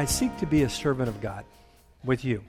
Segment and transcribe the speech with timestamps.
[0.00, 1.44] I, seek to be a servant of God
[2.02, 2.42] with you.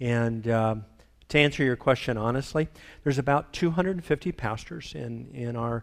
[0.00, 0.84] And um,
[1.30, 2.68] to answer your question honestly,
[3.04, 5.82] there's about 250 pastors in, in our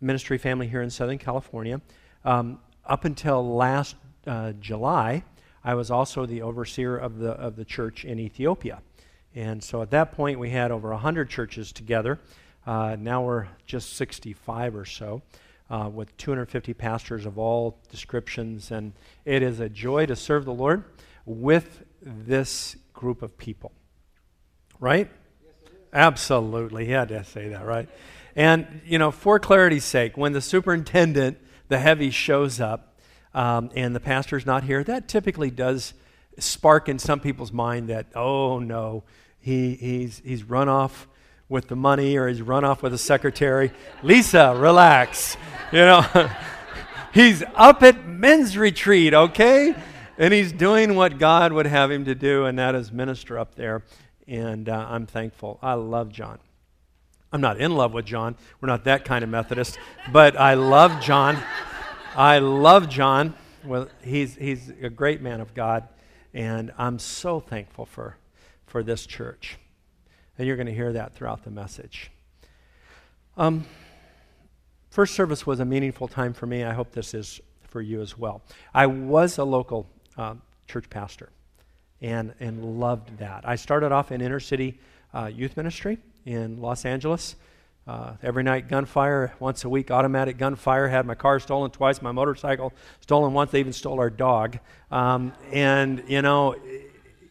[0.00, 1.82] ministry family here in Southern California.
[2.24, 3.94] Um, up until last
[4.26, 5.22] uh, July,
[5.62, 8.80] I was also the overseer of the, of the church in Ethiopia.
[9.34, 12.18] And so at that point, we had over 100 churches together.
[12.66, 15.20] Uh, now we're just 65 or so.
[15.72, 18.92] Uh, with 250 pastors of all descriptions, and
[19.24, 20.84] it is a joy to serve the Lord
[21.24, 23.72] with this group of people.
[24.78, 25.10] Right?
[25.42, 26.84] Yes, Absolutely.
[26.84, 27.88] He had to say that, right?
[28.36, 33.00] And, you know, for clarity's sake, when the superintendent, the heavy, shows up
[33.32, 35.94] um, and the pastor's not here, that typically does
[36.38, 39.04] spark in some people's mind that, oh no,
[39.40, 41.08] he, he's, he's run off
[41.48, 43.72] with the money or he's run off with a secretary.
[44.02, 45.36] Lisa, relax.
[45.70, 46.02] You know,
[47.14, 49.74] he's up at men's retreat, okay?
[50.18, 53.54] And he's doing what God would have him to do, and that is minister up
[53.54, 53.82] there.
[54.26, 55.58] And uh, I'm thankful.
[55.62, 56.38] I love John.
[57.32, 58.36] I'm not in love with John.
[58.60, 59.78] We're not that kind of Methodist,
[60.12, 61.38] but I love John.
[62.14, 63.34] I love John.
[63.64, 65.88] Well, he's, he's a great man of God,
[66.34, 68.16] and I'm so thankful for,
[68.66, 69.58] for this church.
[70.38, 72.10] And you're going to hear that throughout the message.
[73.36, 73.64] Um,
[74.90, 76.64] first service was a meaningful time for me.
[76.64, 78.42] I hope this is for you as well.
[78.74, 80.34] I was a local uh,
[80.66, 81.30] church pastor
[82.00, 83.48] and, and loved that.
[83.48, 84.78] I started off in inner city
[85.14, 87.36] uh, youth ministry in Los Angeles.
[87.84, 89.32] Uh, every night, gunfire.
[89.40, 90.86] Once a week, automatic gunfire.
[90.88, 93.50] Had my car stolen twice, my motorcycle stolen once.
[93.50, 94.58] They even stole our dog.
[94.90, 96.54] Um, and, you know,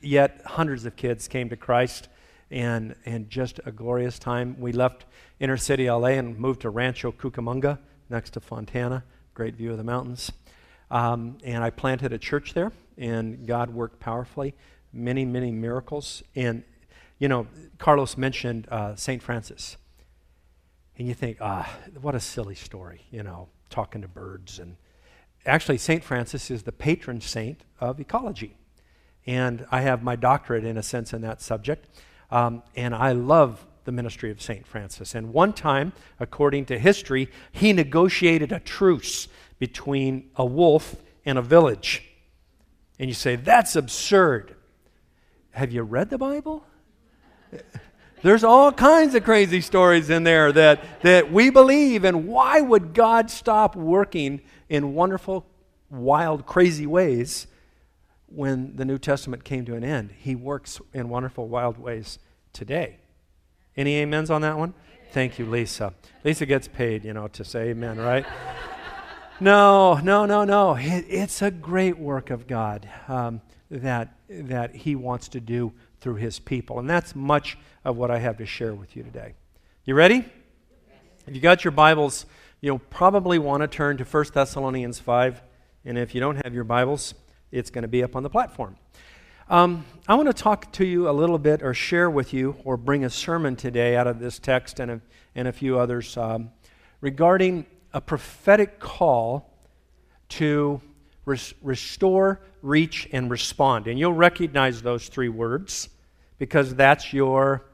[0.01, 2.09] yet hundreds of kids came to Christ
[2.51, 4.55] and, and just a glorious time.
[4.59, 5.05] We left
[5.39, 7.79] inner city LA and moved to Rancho Cucamonga
[8.09, 9.03] next to Fontana.
[9.33, 10.31] Great view of the mountains.
[10.91, 14.53] Um, and I planted a church there, and God worked powerfully.
[14.91, 16.21] Many, many miracles.
[16.35, 16.63] And,
[17.17, 17.47] you know,
[17.77, 19.23] Carlos mentioned uh, St.
[19.23, 19.77] Francis.
[20.97, 24.59] And you think, ah, what a silly story, you know, talking to birds.
[24.59, 24.75] And
[25.45, 26.03] actually, St.
[26.03, 28.57] Francis is the patron saint of ecology.
[29.25, 31.87] And I have my doctorate, in a sense, in that subject.
[32.31, 34.65] Um, and I love the ministry of St.
[34.65, 35.15] Francis.
[35.15, 39.27] And one time, according to history, he negotiated a truce
[39.59, 42.03] between a wolf and a village.
[42.99, 44.55] And you say, that's absurd.
[45.51, 46.63] Have you read the Bible?
[48.21, 52.05] There's all kinds of crazy stories in there that, that we believe.
[52.05, 55.47] And why would God stop working in wonderful,
[55.89, 57.47] wild, crazy ways
[58.33, 60.11] when the New Testament came to an end.
[60.17, 62.19] He works in wonderful, wild ways
[62.53, 62.97] today.
[63.75, 64.73] Any amens on that one?
[65.11, 65.93] Thank you, Lisa.
[66.23, 68.25] Lisa gets paid, you know, to say amen, right?
[69.39, 70.75] no, no, no, no.
[70.75, 76.15] It, it's a great work of God um, that, that He wants to do through
[76.15, 76.79] His people.
[76.79, 79.33] And that's much of what I have to share with you today.
[79.83, 80.25] You ready?
[81.27, 82.25] If you got your Bibles,
[82.61, 85.41] you'll probably want to turn to 1 Thessalonians 5.
[85.83, 87.13] And if you don't have your Bibles,
[87.51, 88.77] it's going to be up on the platform.
[89.49, 92.77] Um, I want to talk to you a little bit or share with you or
[92.77, 95.01] bring a sermon today out of this text and a,
[95.35, 96.51] and a few others um,
[97.01, 99.53] regarding a prophetic call
[100.29, 100.79] to
[101.25, 103.87] res- restore, reach, and respond.
[103.87, 105.89] And you'll recognize those three words
[106.37, 107.65] because that's your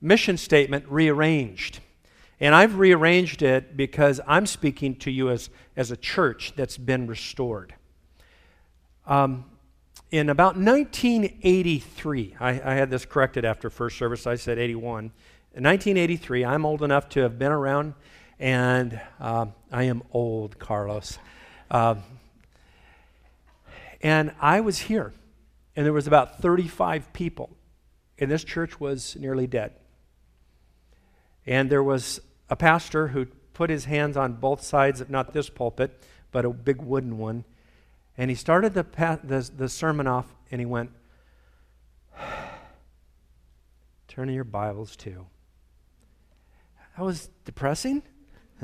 [0.00, 1.80] mission statement rearranged.
[2.40, 7.06] And I've rearranged it because I'm speaking to you as, as a church that's been
[7.06, 7.74] restored.
[9.06, 9.44] Um,
[10.10, 15.12] in about 1983, I, I, had this corrected after first service, I said 81.
[15.54, 17.94] In 1983, I'm old enough to have been around,
[18.40, 21.18] and uh, I am old, Carlos.
[21.70, 21.96] Uh,
[24.02, 25.14] and I was here,
[25.76, 27.50] and there was about 35 people,
[28.18, 29.72] and this church was nearly dead.
[31.46, 32.20] And there was
[32.50, 36.02] a pastor who put his hands on both sides of not this pulpit,
[36.32, 37.44] but a big wooden one
[38.18, 38.84] and he started the,
[39.22, 40.90] the, the sermon off and he went,
[44.08, 45.26] Turn your Bibles to.
[46.96, 48.02] That was depressing.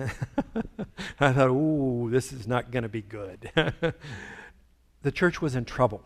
[1.20, 3.50] I thought, ooh, this is not going to be good.
[5.02, 6.02] the church was in trouble.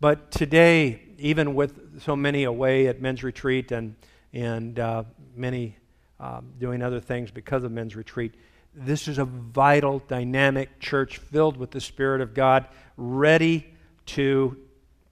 [0.00, 3.94] But today, even with so many away at men's retreat and,
[4.32, 5.04] and uh,
[5.36, 5.76] many
[6.18, 8.34] um, doing other things because of men's retreat,
[8.76, 13.66] this is a vital, dynamic church filled with the Spirit of God, ready
[14.06, 14.56] to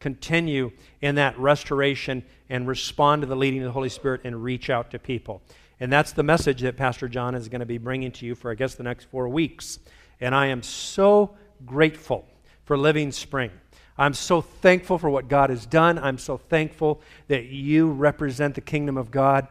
[0.00, 0.70] continue
[1.00, 4.90] in that restoration and respond to the leading of the Holy Spirit and reach out
[4.90, 5.40] to people.
[5.80, 8.50] And that's the message that Pastor John is going to be bringing to you for,
[8.50, 9.78] I guess, the next four weeks.
[10.20, 11.34] And I am so
[11.64, 12.26] grateful
[12.64, 13.50] for Living Spring.
[13.96, 15.98] I'm so thankful for what God has done.
[15.98, 19.48] I'm so thankful that you represent the kingdom of God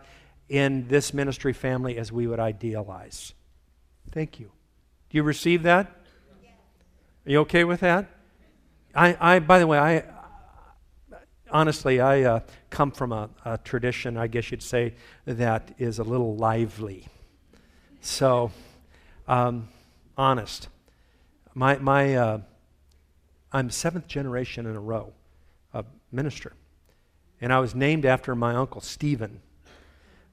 [0.49, 3.33] in this ministry family as we would idealize.
[4.11, 4.51] Thank you.
[5.09, 5.87] Do you receive that?
[7.25, 8.09] Are you okay with that?
[8.93, 10.03] I, I by the way, I
[11.53, 12.39] honestly, I uh,
[12.69, 14.95] come from a, a tradition, I guess you'd say,
[15.25, 17.07] that is a little lively.
[18.01, 18.51] So,
[19.27, 19.69] um,
[20.17, 20.67] honest.
[21.53, 22.41] My, my, uh,
[23.51, 25.13] I'm seventh generation in a row
[25.71, 26.53] of minister.
[27.39, 29.41] And I was named after my uncle, Stephen,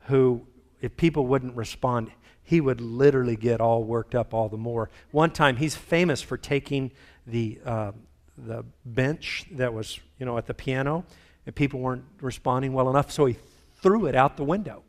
[0.06, 0.46] who,
[0.80, 2.10] if people wouldn't respond,
[2.42, 4.90] he would literally get all worked up all the more.
[5.10, 6.90] One time, he's famous for taking
[7.26, 7.92] the, uh,
[8.36, 11.04] the bench that was, you know, at the piano,
[11.46, 13.36] and people weren't responding well enough, so he
[13.82, 14.82] threw it out the window.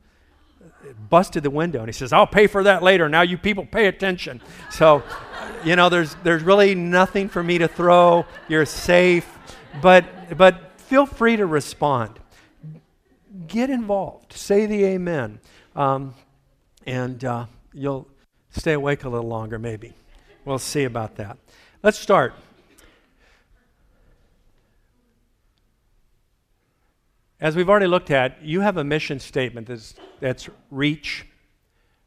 [0.83, 3.07] It busted the window, and he says, I'll pay for that later.
[3.09, 4.41] Now you people pay attention.
[4.71, 5.03] So,
[5.65, 8.25] you know, there's, there's really nothing for me to throw.
[8.47, 9.27] You're safe.
[9.81, 12.19] But, but feel free to respond.
[13.47, 14.33] Get involved.
[14.33, 15.39] Say the amen.
[15.75, 16.15] Um,
[16.85, 18.07] and uh, you'll
[18.49, 19.93] stay awake a little longer, maybe.
[20.45, 21.37] We'll see about that.
[21.83, 22.33] Let's start.
[27.39, 31.25] As we've already looked at, you have a mission statement that's, that's reach,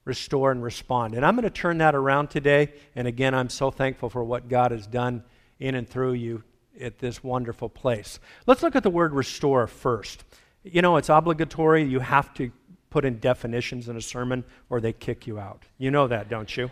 [0.05, 1.15] restore, and respond.
[1.15, 2.73] And I'm going to turn that around today.
[2.95, 5.25] And again, I'm so thankful for what God has done
[5.59, 6.45] in and through you
[6.81, 8.21] at this wonderful place.
[8.47, 10.25] Let's look at the word restore first.
[10.63, 11.83] You know, it's obligatory.
[11.83, 12.53] You have to
[12.95, 15.65] put in definitions in a sermon or they kick you out.
[15.79, 16.71] You know that, don't you?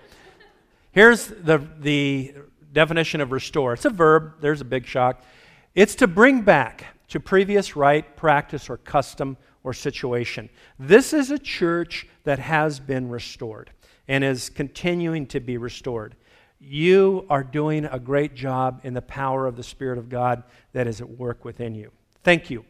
[0.93, 2.33] Here's the, the
[2.73, 5.25] definition of restore it's a verb, there's a big shock.
[5.75, 10.49] It's to bring back to previous right, practice, or custom or situation.
[10.79, 13.73] This is a church that has been restored
[14.07, 16.15] and is continuing to be restored.
[16.61, 20.87] You are doing a great job in the power of the Spirit of God that
[20.87, 21.91] is at work within you.
[22.23, 22.65] Thank you.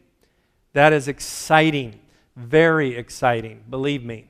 [0.73, 1.99] That is exciting,
[2.35, 4.27] very exciting, believe me.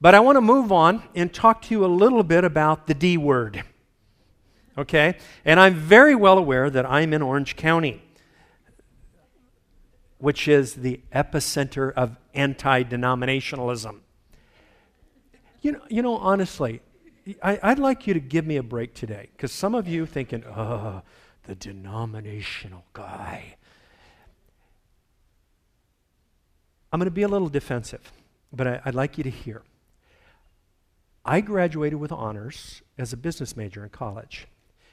[0.00, 2.94] But I want to move on and talk to you a little bit about the
[2.94, 3.62] D word.
[4.76, 5.16] Okay?
[5.44, 8.02] And I'm very well aware that I'm in Orange County
[10.22, 13.98] which is the epicenter of anti denominationalism.
[15.62, 16.80] You know, you know, honestly,
[17.42, 20.44] I, would like you to give me a break today because some of you thinking,
[20.44, 21.02] oh,
[21.42, 23.56] the denominational guy.
[26.92, 28.12] I'm going to be a little defensive,
[28.52, 29.62] but I, I'd like you to hear.
[31.24, 34.46] I graduated with honors as a business major in college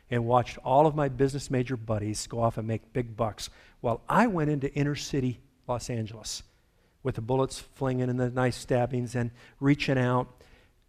[0.10, 3.50] and watched all of my business major buddies go off and make big bucks
[3.82, 6.44] while I went into inner city Los Angeles
[7.04, 10.28] with the bullets flinging and the knife stabbings and reaching out.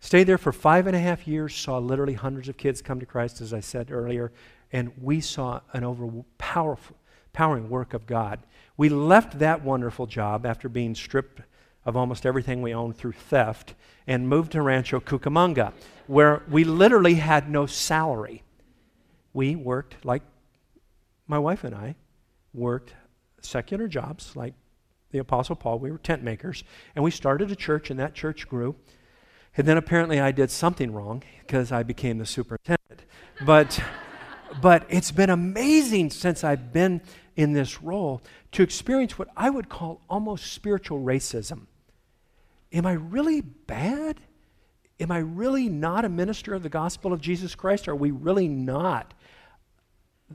[0.00, 3.06] Stayed there for five and a half years, saw literally hundreds of kids come to
[3.06, 4.32] Christ, as I said earlier,
[4.72, 8.40] and we saw an overpowering work of God.
[8.80, 11.42] We left that wonderful job after being stripped
[11.84, 13.74] of almost everything we owned through theft
[14.06, 15.74] and moved to Rancho Cucamonga,
[16.06, 18.42] where we literally had no salary
[19.34, 20.22] we worked like
[21.26, 21.94] my wife and I
[22.54, 22.94] worked
[23.42, 24.54] secular jobs like
[25.10, 25.78] the Apostle Paul.
[25.78, 26.64] We were tent makers.
[26.94, 28.76] And we started a church, and that church grew.
[29.58, 33.04] And then apparently I did something wrong because I became the superintendent.
[33.44, 33.78] But,
[34.62, 37.02] but it's been amazing since I've been
[37.36, 41.66] in this role to experience what I would call almost spiritual racism.
[42.72, 44.20] Am I really bad?
[44.98, 47.88] Am I really not a minister of the gospel of Jesus Christ?
[47.88, 49.14] Are we really not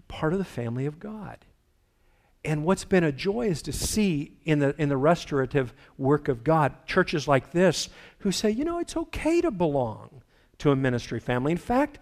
[0.08, 1.38] part of the family of God.
[2.44, 6.44] And what's been a joy is to see in the, in the restorative work of
[6.44, 10.22] God churches like this who say, you know, it's okay to belong
[10.60, 11.52] to a ministry family.
[11.52, 11.98] In fact,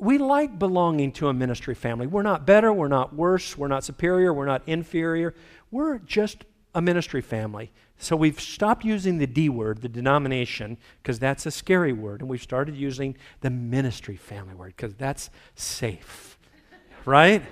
[0.00, 2.06] we like belonging to a ministry family.
[2.06, 5.34] We're not better, we're not worse, we're not superior, we're not inferior.
[5.70, 7.70] We're just a ministry family.
[7.98, 12.30] So we've stopped using the D word, the denomination, because that's a scary word, and
[12.30, 16.38] we've started using the ministry family word because that's safe
[17.04, 17.42] right?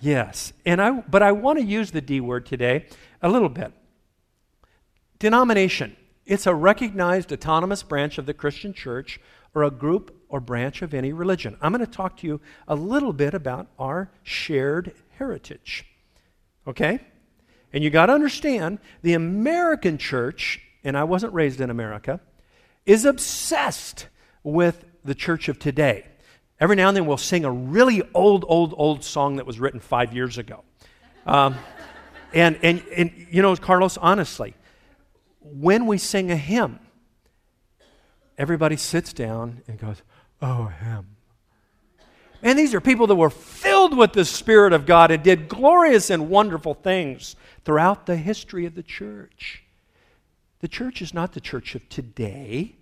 [0.00, 0.52] Yes.
[0.64, 2.86] And I but I want to use the D word today
[3.22, 3.72] a little bit.
[5.18, 5.96] Denomination.
[6.24, 9.20] It's a recognized autonomous branch of the Christian church
[9.54, 11.56] or a group or branch of any religion.
[11.60, 15.84] I'm going to talk to you a little bit about our shared heritage.
[16.66, 17.00] Okay?
[17.72, 22.20] And you got to understand the American church, and I wasn't raised in America,
[22.86, 24.06] is obsessed
[24.42, 26.06] with the church of today.
[26.58, 29.80] Every now and then we'll sing a really old, old, old song that was written
[29.80, 30.62] five years ago.
[31.26, 31.56] Um,
[32.32, 34.54] and, and, and, you know, Carlos, honestly,
[35.40, 36.78] when we sing a hymn,
[38.38, 40.02] everybody sits down and goes,
[40.42, 41.16] Oh, him.
[42.42, 46.08] And these are people that were filled with the Spirit of God and did glorious
[46.08, 49.64] and wonderful things throughout the history of the church.
[50.60, 52.76] The church is not the church of today.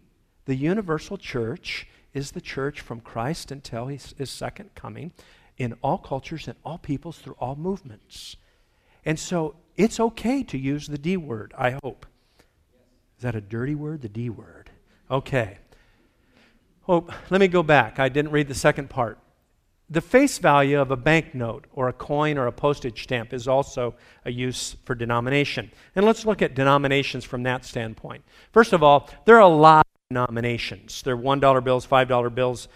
[0.44, 5.12] The universal church is the church from Christ until his, his second coming
[5.56, 8.36] in all cultures and all peoples through all movements.
[9.04, 12.06] And so it's okay to use the D word, I hope.
[13.16, 14.02] Is that a dirty word?
[14.02, 14.70] The D word.
[15.10, 15.58] Okay.
[16.88, 17.98] Oh, let me go back.
[17.98, 19.18] I didn't read the second part.
[19.90, 23.94] The face value of a banknote or a coin or a postage stamp is also
[24.24, 25.70] a use for denomination.
[25.94, 28.24] And let's look at denominations from that standpoint.
[28.52, 31.02] First of all, there are a lot of denominations.
[31.02, 32.68] There are $1 bills, $5 bills,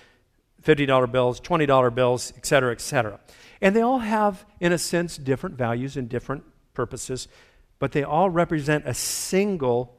[0.62, 3.18] $50 bills, $20 bills, et cetera, et cetera.
[3.60, 7.28] And they all have, in a sense, different values and different purposes,
[7.78, 9.98] but they all represent a single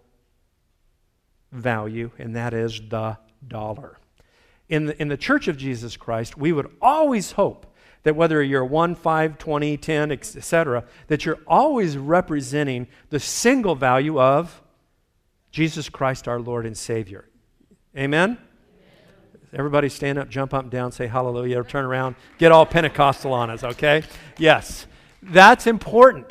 [1.51, 3.17] value, and that is the
[3.48, 3.98] dollar
[4.74, 7.68] in the, in the church of Jesus Christ, we would always hope
[8.01, 14.20] that whether you're 1, 5, 20, 10, etc., that you're always representing the single value
[14.20, 14.63] of
[15.51, 17.30] Jesus Christ, our Lord and Savior.
[17.96, 18.39] Amen?
[19.53, 23.32] Everybody stand up, jump up and down, say hallelujah, or turn around, get all Pentecostal
[23.32, 24.01] on us, okay?
[24.39, 24.88] Yes,
[25.22, 26.25] that's important.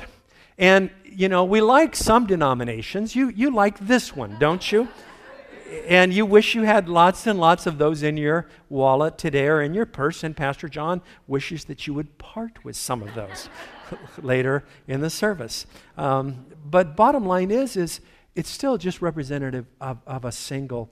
[0.59, 3.15] And, you know, we like some denominations.
[3.15, 4.89] You, you like this one, don't you?
[5.87, 9.63] And you wish you had lots and lots of those in your wallet today or
[9.63, 13.49] in your purse, and Pastor John wishes that you would part with some of those
[14.23, 15.67] later in the service.
[15.97, 18.01] Um, but bottom line is, is
[18.35, 20.91] it's still just representative of, of a single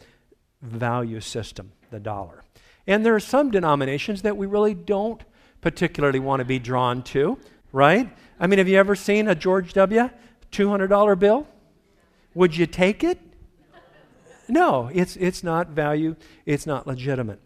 [0.63, 2.43] value system, the dollar.
[2.87, 5.23] And there are some denominations that we really don't
[5.61, 7.39] particularly want to be drawn to,
[7.73, 8.11] right?
[8.39, 10.11] I mean, have you ever seen a George W.
[10.53, 11.47] $200 bill?
[12.35, 13.19] Would you take it?
[14.51, 17.41] No, it's, it's not value, it's not legitimate.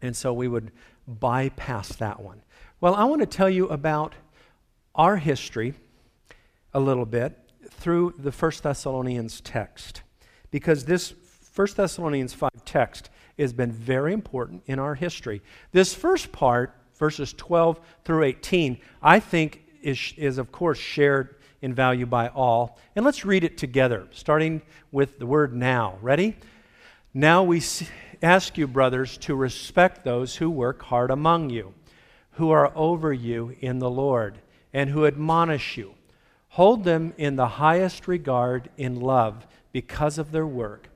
[0.00, 0.70] And so we would
[1.06, 2.42] bypass that one.
[2.80, 4.14] Well, I want to tell you about
[4.94, 5.74] our history
[6.72, 7.36] a little bit
[7.70, 10.02] through the First Thessalonians text.
[10.50, 11.12] Because this
[11.52, 15.42] First Thessalonians 5 text has been very important in our history.
[15.72, 21.74] This first part, verses 12 through 18, I think is, is of course shared in
[21.74, 22.78] value by all.
[22.94, 24.62] And let's read it together, starting
[24.92, 25.98] with the word now.
[26.00, 26.36] Ready?
[27.14, 27.62] Now we
[28.22, 31.74] ask you, brothers, to respect those who work hard among you,
[32.32, 34.38] who are over you in the Lord,
[34.72, 35.94] and who admonish you.
[36.50, 40.88] Hold them in the highest regard in love because of their work.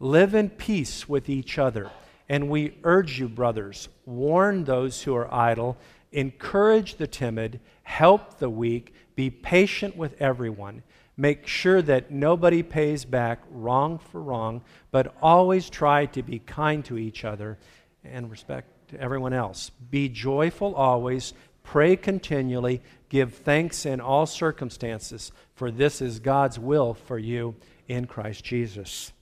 [0.00, 1.90] Live in peace with each other.
[2.28, 5.76] And we urge you, brothers, warn those who are idle,
[6.10, 10.82] encourage the timid, help the weak, be patient with everyone.
[11.16, 16.84] Make sure that nobody pays back wrong for wrong, but always try to be kind
[16.86, 17.58] to each other
[18.04, 19.70] and respect to everyone else.
[19.90, 26.94] Be joyful always, pray continually, give thanks in all circumstances, for this is God's will
[26.94, 27.54] for you
[27.86, 29.12] in Christ Jesus.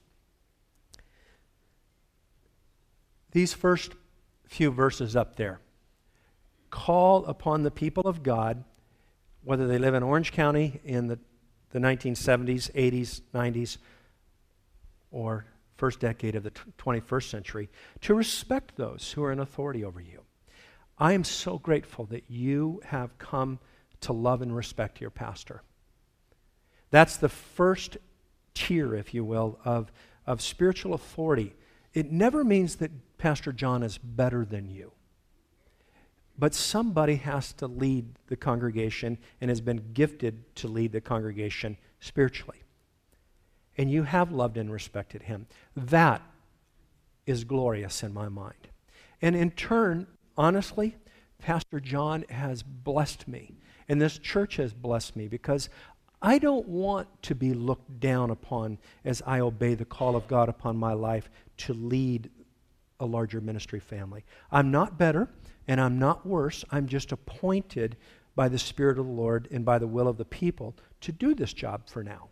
[3.31, 3.93] These first
[4.47, 5.59] few verses up there
[6.69, 8.63] call upon the people of God
[9.43, 11.19] whether they live in Orange County in the,
[11.71, 13.77] the 1970s, 80s, 90s,
[15.11, 15.45] or
[15.77, 17.69] first decade of the 21st century,
[18.01, 20.21] to respect those who are in authority over you.
[20.97, 23.59] I am so grateful that you have come
[24.01, 25.61] to love and respect your pastor.
[26.91, 27.97] That's the first
[28.53, 29.91] tier, if you will, of,
[30.27, 31.55] of spiritual authority.
[31.93, 34.91] It never means that Pastor John is better than you.
[36.37, 41.77] But somebody has to lead the congregation and has been gifted to lead the congregation
[41.99, 42.63] spiritually.
[43.77, 45.47] And you have loved and respected him.
[45.75, 46.21] That
[47.25, 48.67] is glorious in my mind.
[49.21, 50.95] And in turn, honestly,
[51.39, 53.55] Pastor John has blessed me.
[53.87, 55.69] And this church has blessed me because
[56.21, 60.49] I don't want to be looked down upon as I obey the call of God
[60.49, 62.29] upon my life to lead
[62.99, 64.23] a larger ministry family.
[64.51, 65.27] I'm not better
[65.67, 66.65] and I'm not worse.
[66.71, 67.97] I'm just appointed
[68.35, 71.35] by the Spirit of the Lord and by the will of the people to do
[71.35, 72.29] this job for now.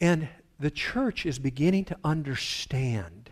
[0.00, 0.28] And
[0.58, 3.30] the church is beginning to understand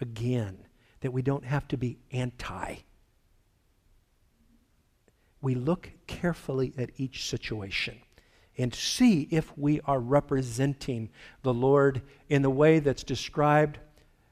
[0.00, 0.58] again
[1.00, 2.76] that we don't have to be anti.
[5.40, 7.98] We look carefully at each situation
[8.56, 11.10] and see if we are representing
[11.42, 13.78] the Lord in the way that's described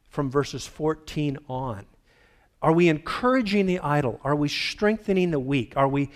[0.09, 1.87] from verses 14 on.
[2.63, 4.21] Are we encouraging the idle?
[4.23, 5.75] Are we strengthening the weak?
[5.77, 6.11] Are we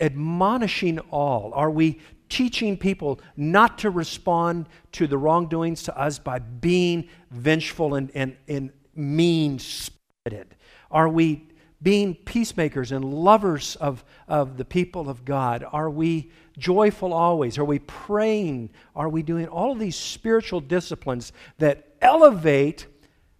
[0.00, 1.52] admonishing all?
[1.54, 7.94] Are we teaching people not to respond to the wrongdoings to us by being vengeful
[7.94, 10.56] and, and, and mean spirited?
[10.90, 11.48] Are we
[11.80, 15.64] being peacemakers and lovers of, of the people of God?
[15.70, 17.56] Are we joyful always?
[17.56, 18.70] Are we praying?
[18.96, 22.86] Are we doing all of these spiritual disciplines that elevate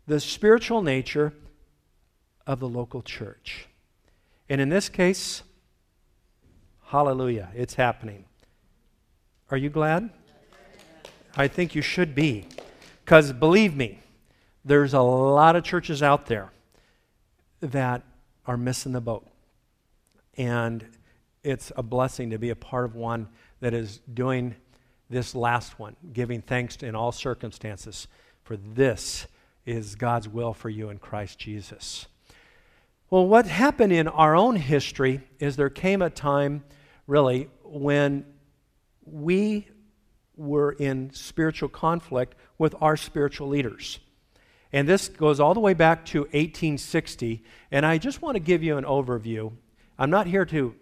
[0.06, 1.32] the spiritual nature
[2.46, 3.68] of the local church?
[4.48, 5.42] And in this case,
[6.86, 8.24] hallelujah, it's happening.
[9.50, 10.10] Are you glad?
[11.36, 12.46] I think you should be.
[13.04, 13.98] Because believe me,
[14.64, 16.52] there's a lot of churches out there
[17.60, 18.02] that
[18.46, 19.26] are missing the boat.
[20.36, 20.86] And
[21.42, 23.28] it's a blessing to be a part of one
[23.60, 24.54] that is doing
[25.10, 28.08] this last one, giving thanks in all circumstances,
[28.42, 29.26] for this
[29.66, 32.06] is God's will for you in Christ Jesus.
[33.10, 36.64] Well, what happened in our own history is there came a time,
[37.06, 38.24] really, when
[39.04, 39.68] we
[40.36, 44.00] were in spiritual conflict with our spiritual leaders.
[44.72, 47.44] And this goes all the way back to 1860.
[47.70, 49.52] And I just want to give you an overview.
[49.98, 50.74] I'm not here to,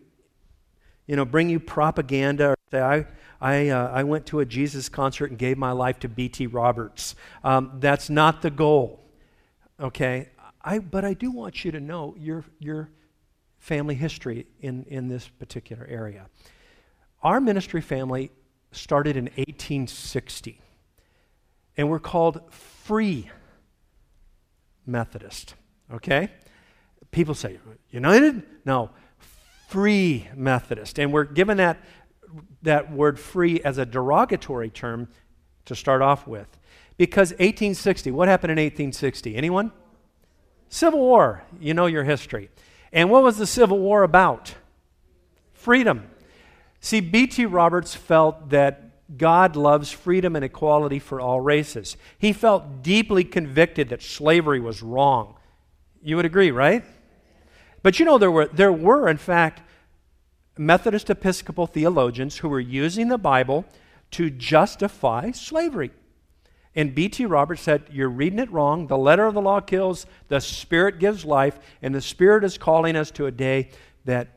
[1.07, 3.07] you know, bring you propaganda or say, I,
[3.41, 6.47] I, uh, I went to a Jesus concert and gave my life to B.T.
[6.47, 7.15] Roberts.
[7.45, 9.01] Um, that's not the goal.
[9.79, 10.31] Okay?
[10.65, 12.91] I, but I do want you to know your, your
[13.59, 16.27] family history in, in this particular area.
[17.23, 18.31] Our ministry family
[18.73, 20.61] started in 1860,
[21.77, 23.31] and we're called Free
[24.87, 25.55] Methodist.
[25.93, 26.31] Okay?
[27.11, 27.59] People say,
[27.91, 28.43] United?
[28.65, 28.91] No,
[29.69, 30.99] Free Methodist.
[30.99, 31.79] And we're given that,
[32.63, 35.09] that word free as a derogatory term
[35.67, 36.59] to start off with.
[36.97, 39.37] Because 1860, what happened in 1860?
[39.37, 39.73] Anyone?
[40.73, 41.45] Civil War.
[41.61, 42.49] You know your history.
[42.95, 44.55] And what was the Civil War about?
[45.53, 46.09] Freedom.
[46.81, 47.45] See, B.T.
[47.45, 51.99] Roberts felt that God loves freedom and equality for all races.
[52.19, 55.35] He felt deeply convicted that slavery was wrong.
[56.03, 56.83] You would agree, right?
[57.83, 59.61] But you know, there were, there were, in fact,
[60.57, 63.67] Methodist Episcopal theologians who were using the Bible
[64.13, 65.91] to justify slavery.
[66.75, 67.27] And B.T.
[67.27, 68.87] Roberts said, You're reading it wrong.
[68.87, 72.97] The letter of the law kills, the Spirit gives life, and the Spirit is calling
[72.97, 73.69] us to a day
[74.05, 74.29] that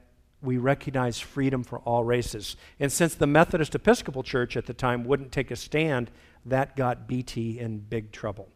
[0.41, 2.55] we recognize freedom for all races.
[2.79, 6.11] And since the Methodist Episcopal Church at the time wouldn't take a stand,
[6.45, 8.49] that got BT in big trouble.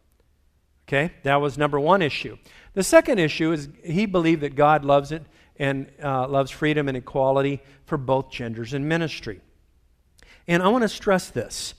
[0.86, 2.36] Okay, that was number one issue.
[2.74, 5.24] The second issue is he believed that God loves it
[5.56, 9.40] and uh, loves freedom and equality for both genders in ministry.
[10.48, 11.74] And I want to stress this.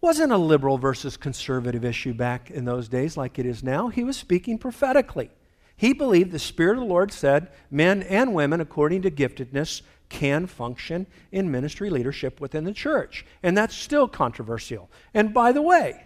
[0.00, 3.88] Wasn't a liberal versus conservative issue back in those days like it is now.
[3.88, 5.30] He was speaking prophetically.
[5.76, 10.46] He believed the Spirit of the Lord said men and women, according to giftedness, can
[10.46, 13.24] function in ministry leadership within the church.
[13.42, 14.90] And that's still controversial.
[15.14, 16.04] And by the way,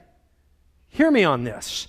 [0.88, 1.88] hear me on this.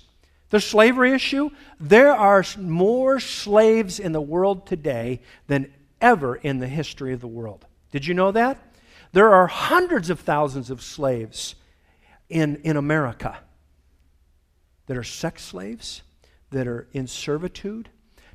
[0.50, 6.68] The slavery issue, there are more slaves in the world today than ever in the
[6.68, 7.66] history of the world.
[7.90, 8.62] Did you know that?
[9.12, 11.56] There are hundreds of thousands of slaves
[12.28, 13.38] in, in America
[14.86, 16.02] that are sex slaves,
[16.50, 17.88] that are in servitude.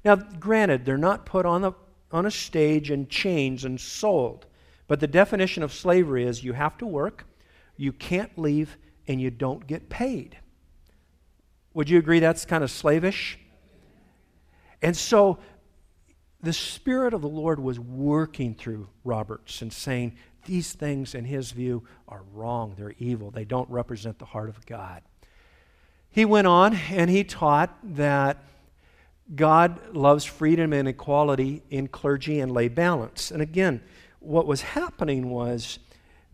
[0.04, 1.74] Now, granted, they're not put on, the,
[2.12, 4.46] on a stage in chains and sold,
[4.88, 7.26] but the definition of slavery is you have to work,
[7.78, 8.78] you can't leave,
[9.08, 10.38] and you don't get paid.
[11.74, 13.40] Would you agree that's kind of slavish?
[14.82, 15.40] And so
[16.42, 21.52] the Spirit of the Lord was working through Roberts and saying, these things, in his
[21.52, 22.74] view, are wrong.
[22.78, 23.32] They're evil.
[23.32, 25.02] They don't represent the heart of God.
[26.10, 28.44] He went on and he taught that
[29.34, 33.32] God loves freedom and equality in clergy and lay balance.
[33.32, 33.82] And again,
[34.20, 35.80] what was happening was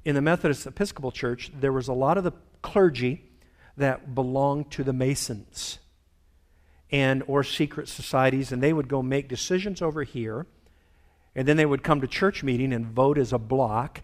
[0.04, 3.24] in the Methodist Episcopal Church, there was a lot of the clergy
[3.78, 5.80] that belonged to the Masons
[6.92, 10.48] and or secret societies, and they would go make decisions over here,
[11.38, 14.02] and then they would come to church meeting and vote as a block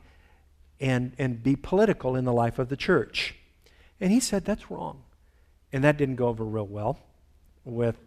[0.80, 3.34] and, and be political in the life of the church.
[4.00, 5.02] And he said that's wrong.
[5.74, 7.00] And that didn't go over real well
[7.66, 7.98] with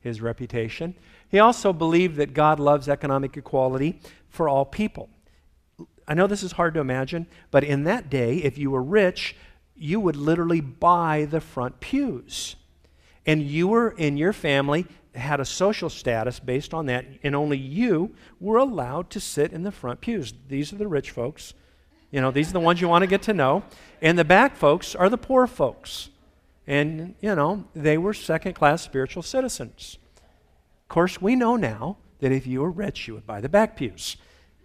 [0.00, 0.94] his reputation.
[1.30, 5.08] He also believed that God loves economic equality for all people.
[6.06, 9.34] I know this is hard to imagine, but in that day, if you were rich,
[9.74, 12.56] you would literally buy the front pews.
[13.24, 17.58] And you were in your family had a social status based on that, and only
[17.58, 20.34] you were allowed to sit in the front pews.
[20.48, 21.54] These are the rich folks.
[22.10, 23.64] You know, these are the ones you want to get to know.
[24.00, 26.10] And the back folks are the poor folks.
[26.66, 29.98] And, you know, they were second class spiritual citizens.
[30.84, 33.76] Of course, we know now that if you were rich, you would buy the back
[33.76, 34.16] pews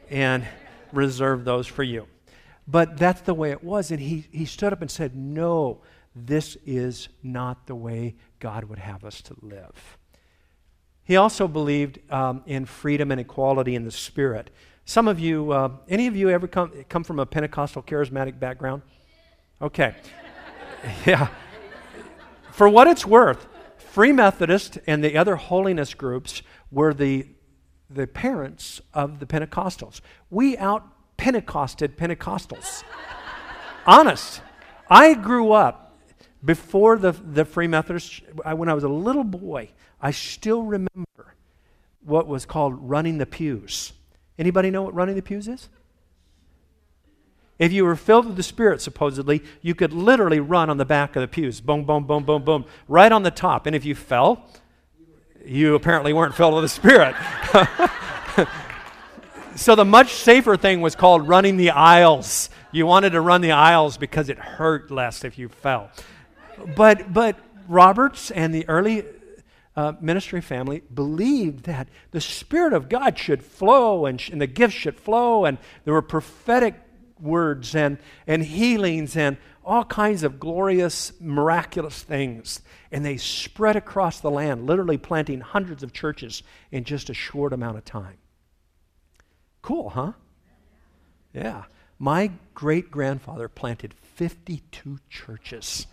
[0.10, 0.46] and
[0.92, 2.08] reserve those for you.
[2.68, 3.92] But that's the way it was.
[3.92, 5.82] And he, he stood up and said, No,
[6.16, 9.99] this is not the way God would have us to live.
[11.10, 14.52] He also believed um, in freedom and equality in the Spirit.
[14.86, 18.84] Some of you, uh, any of you ever come, come from a Pentecostal charismatic background?
[19.60, 19.96] Okay.
[21.08, 21.30] yeah.
[22.52, 23.48] For what it's worth,
[23.80, 27.26] Free Methodist and the other holiness groups were the,
[27.90, 30.02] the parents of the Pentecostals.
[30.30, 32.84] We out Pentecosted Pentecostals.
[33.88, 34.44] Honest.
[34.88, 35.98] I grew up
[36.46, 38.22] before the, the Free Methodist,
[38.56, 41.36] when I was a little boy, I still remember
[42.04, 43.94] what was called running the pews.
[44.38, 45.70] Anybody know what running the pews is?
[47.58, 51.18] If you were filled with the Spirit, supposedly, you could literally run on the back
[51.18, 51.60] of the pews.
[51.60, 53.66] Boom, boom, boom, boom, boom, right on the top.
[53.66, 54.46] And if you fell,
[55.46, 57.16] you apparently weren't filled with the Spirit.
[59.58, 62.50] so the much safer thing was called running the aisles.
[62.72, 65.92] You wanted to run the aisles because it hurt less if you fell.
[66.78, 67.36] But, but
[67.68, 69.04] Roberts and the early
[69.80, 74.46] uh, ministry family believed that the Spirit of God should flow and, sh- and the
[74.46, 76.76] gifts should flow, and there were prophetic
[77.18, 82.60] words and, and healings and all kinds of glorious, miraculous things.
[82.92, 87.54] And they spread across the land, literally planting hundreds of churches in just a short
[87.54, 88.18] amount of time.
[89.62, 90.12] Cool, huh?
[91.34, 91.64] Yeah.
[91.98, 95.88] My great grandfather planted 52 churches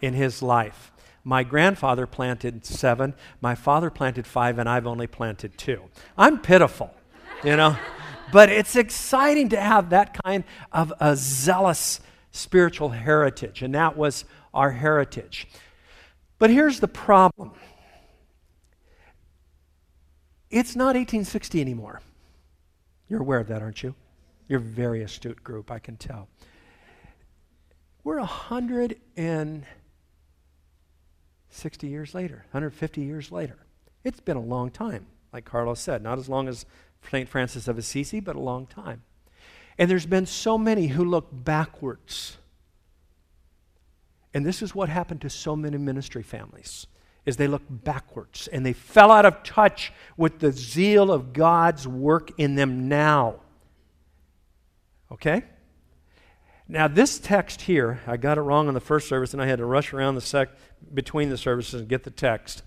[0.00, 0.90] in his life.
[1.28, 3.12] My grandfather planted seven,
[3.42, 5.82] my father planted five, and I've only planted two.
[6.16, 6.90] I'm pitiful,
[7.44, 7.76] you know?
[8.32, 14.24] but it's exciting to have that kind of a zealous spiritual heritage, and that was
[14.54, 15.46] our heritage.
[16.38, 17.52] But here's the problem
[20.48, 22.00] it's not 1860 anymore.
[23.06, 23.94] You're aware of that, aren't you?
[24.48, 26.26] You're a very astute group, I can tell.
[28.02, 29.66] We're 100 and
[31.50, 33.58] 60 years later, 150 years later.
[34.04, 36.66] It's been a long time, like Carlos said, not as long as
[37.10, 37.28] St.
[37.28, 39.02] Francis of Assisi, but a long time.
[39.78, 42.36] And there's been so many who look backwards.
[44.34, 46.86] And this is what happened to so many ministry families
[47.28, 51.86] is they look backwards and they fell out of touch with the zeal of God's
[51.86, 53.40] work in them now.
[55.12, 55.42] Okay?
[56.70, 59.58] Now, this text here, I got it wrong on the first service, and I had
[59.58, 60.50] to rush around the sec
[60.92, 62.62] between the services and get the text.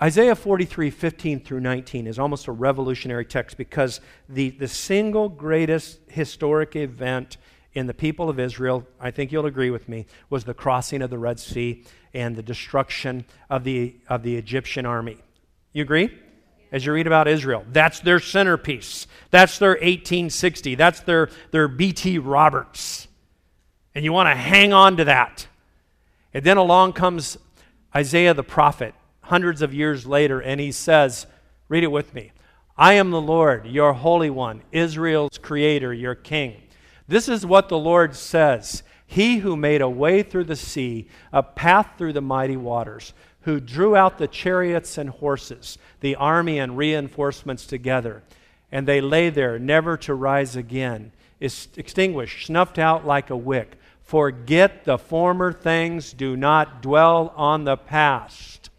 [0.00, 5.98] Isaiah 43, 15 through 19 is almost a revolutionary text because the, the single greatest
[6.08, 7.36] historic event
[7.72, 11.10] in the people of Israel, I think you'll agree with me, was the crossing of
[11.10, 15.18] the Red Sea and the destruction of the, of the Egyptian army.
[15.72, 16.16] You agree?
[16.74, 17.64] As you read about Israel.
[17.70, 19.06] That's their centerpiece.
[19.30, 20.74] That's their 1860.
[20.74, 22.18] That's their, their B.T.
[22.18, 23.06] Roberts.
[23.94, 25.46] And you want to hang on to that.
[26.34, 27.38] And then along comes
[27.94, 31.28] Isaiah the prophet, hundreds of years later, and he says,
[31.68, 32.32] Read it with me.
[32.76, 36.60] I am the Lord, your Holy One, Israel's Creator, your King.
[37.06, 41.44] This is what the Lord says He who made a way through the sea, a
[41.44, 46.78] path through the mighty waters who drew out the chariots and horses, the army and
[46.78, 48.22] reinforcements together.
[48.72, 53.76] And they lay there, never to rise again, is extinguished, snuffed out like a wick.
[54.02, 58.70] Forget the former things, do not dwell on the past.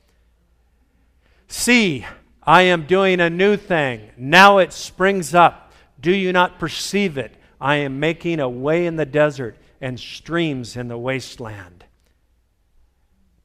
[1.47, 2.05] See,
[2.41, 4.09] I am doing a new thing.
[4.17, 5.73] Now it springs up.
[5.99, 7.35] Do you not perceive it?
[7.61, 11.84] I am making a way in the desert and streams in the wasteland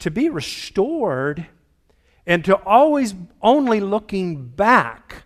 [0.00, 1.46] to be restored
[2.26, 5.24] and to always only looking back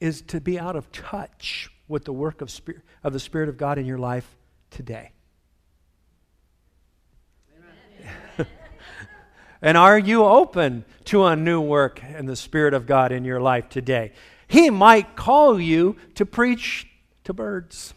[0.00, 3.56] is to be out of touch with the work of, spirit, of the Spirit of
[3.56, 4.36] God in your life
[4.70, 5.12] today.
[9.62, 13.40] and are you open to a new work in the Spirit of God in your
[13.40, 14.12] life today?
[14.46, 16.86] He might call you to preach
[17.24, 17.94] to birds.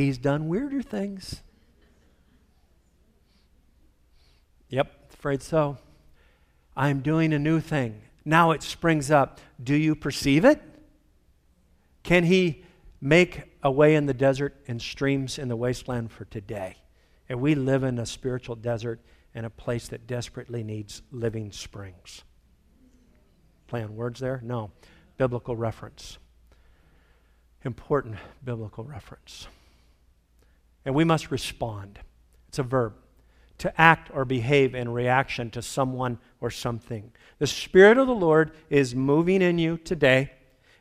[0.00, 1.42] He's done weirder things.
[4.70, 5.76] Yep, afraid so.
[6.74, 8.00] I'm doing a new thing.
[8.24, 9.40] Now it springs up.
[9.62, 10.62] Do you perceive it?
[12.02, 12.64] Can He
[13.00, 16.76] make a way in the desert and streams in the wasteland for today?
[17.28, 19.00] And we live in a spiritual desert
[19.34, 22.22] and a place that desperately needs living springs.
[23.66, 24.40] Play on words there?
[24.42, 24.70] No.
[25.18, 26.18] Biblical reference.
[27.64, 29.46] Important biblical reference.
[30.84, 31.98] And we must respond.
[32.48, 32.94] It's a verb.
[33.58, 37.12] To act or behave in reaction to someone or something.
[37.38, 40.32] The Spirit of the Lord is moving in you today,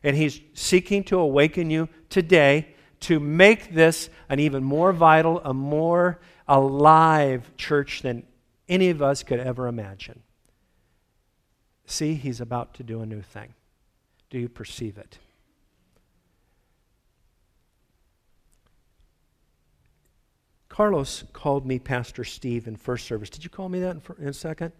[0.02, 5.54] and He's seeking to awaken you today to make this an even more vital, a
[5.54, 8.24] more alive church than
[8.68, 10.22] any of us could ever imagine.
[11.86, 13.54] See, he's about to do a new thing.
[14.30, 15.18] Do you perceive it?
[20.80, 23.30] Carlos called me Pastor Steve in first service.
[23.30, 24.72] Did you call me that in, in a second?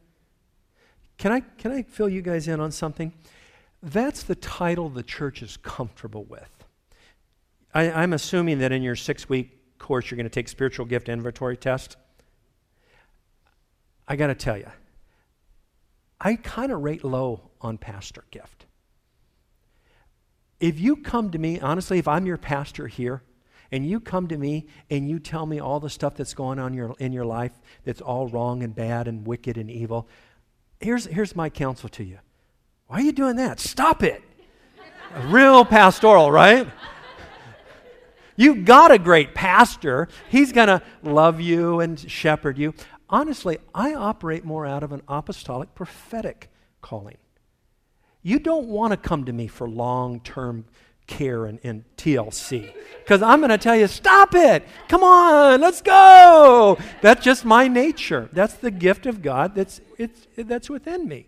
[1.18, 3.12] Can I, can I fill you guys in on something?
[3.84, 6.64] That's the title the church is comfortable with.
[7.74, 11.10] I, am assuming that in your six week course, you're going to take spiritual gift
[11.10, 11.98] inventory test.
[14.08, 14.72] I got to tell you,
[16.22, 18.68] I kind of rate low on pastor gift.
[20.62, 23.22] If you come to me, honestly, if I'm your pastor here,
[23.72, 26.72] and you come to me and you tell me all the stuff that's going on
[26.72, 27.54] in your, in your life
[27.84, 30.08] that's all wrong and bad and wicked and evil,
[30.80, 32.20] here's, here's my counsel to you.
[32.88, 33.60] Why are you doing that?
[33.60, 34.24] Stop it.
[35.26, 36.68] Real pastoral, right?
[38.36, 40.08] You've got a great pastor.
[40.30, 42.74] He's going to love you and shepherd you.
[43.10, 46.50] Honestly, I operate more out of an apostolic prophetic
[46.82, 47.18] calling.
[48.22, 50.66] You don't want to come to me for long term
[51.10, 54.64] care and, TLC because I'm going to tell you, stop it.
[54.88, 56.78] Come on, let's go.
[57.02, 58.30] That's just my nature.
[58.32, 61.28] That's the gift of God that's, it's, that's within me.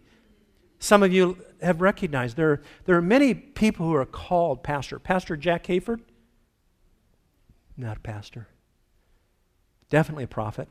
[0.79, 4.99] Some of you have recognized there, there are many people who are called pastor.
[4.99, 5.99] Pastor Jack Hayford,
[7.75, 8.47] not a pastor.
[9.89, 10.69] Definitely a prophet.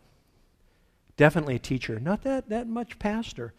[1.17, 2.01] Definitely a teacher.
[2.01, 3.53] Not that, that much pastor.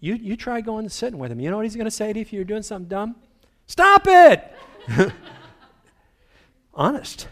[0.00, 1.38] You, you try going and sitting with him.
[1.38, 3.16] You know what he's going to say to you if you're doing something dumb?
[3.66, 4.52] Stop it!
[6.74, 7.28] Honest.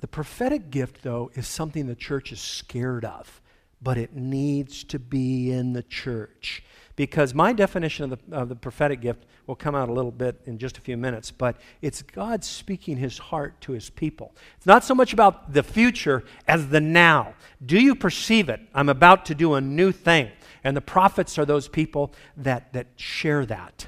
[0.00, 3.40] The prophetic gift, though, is something the church is scared of,
[3.80, 6.64] but it needs to be in the church.
[6.96, 10.40] Because my definition of the, of the prophetic gift will come out a little bit
[10.44, 14.34] in just a few minutes, but it's God speaking his heart to his people.
[14.56, 17.34] It's not so much about the future as the now.
[17.64, 18.60] Do you perceive it?
[18.74, 20.30] I'm about to do a new thing.
[20.64, 23.86] And the prophets are those people that, that share that.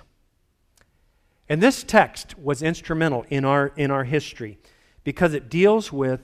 [1.48, 4.59] And this text was instrumental in our, in our history
[5.02, 6.20] because it deals with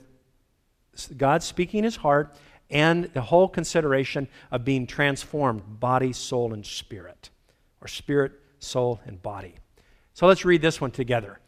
[1.15, 2.35] God speaking his heart
[2.69, 7.29] and the whole consideration of being transformed body, soul, and spirit,
[7.81, 9.55] or spirit, soul, and body.
[10.13, 11.39] So let's read this one together.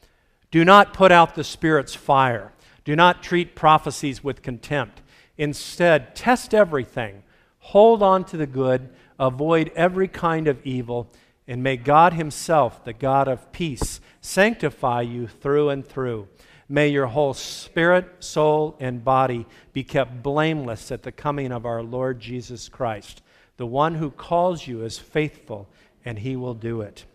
[0.51, 2.53] Do not put out the Spirit's fire.
[2.85, 5.01] Do not treat prophecies with contempt.
[5.37, 7.23] Instead, test everything.
[7.59, 8.89] Hold on to the good.
[9.19, 11.09] Avoid every kind of evil.
[11.47, 16.27] And may God Himself, the God of peace, sanctify you through and through
[16.69, 21.83] May your whole spirit, soul, and body be kept blameless at the coming of our
[21.83, 23.21] Lord Jesus Christ.
[23.57, 25.69] The one who calls you is faithful,
[26.05, 27.05] and he will do it.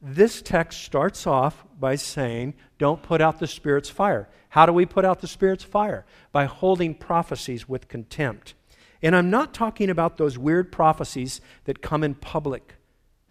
[0.00, 4.28] This text starts off by saying, Don't put out the Spirit's fire.
[4.50, 6.06] How do we put out the Spirit's fire?
[6.32, 8.54] By holding prophecies with contempt.
[9.02, 12.75] And I'm not talking about those weird prophecies that come in public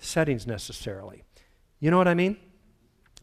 [0.06, 1.24] settings necessarily.
[1.80, 2.38] You know what I mean?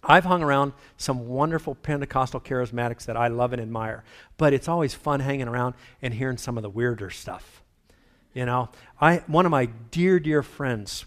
[0.04, 4.02] I've hung around some wonderful Pentecostal charismatics that I love and admire,
[4.36, 7.62] but it's always fun hanging around and hearing some of the weirder stuff.
[8.34, 11.04] You know, I one of my dear dear friends,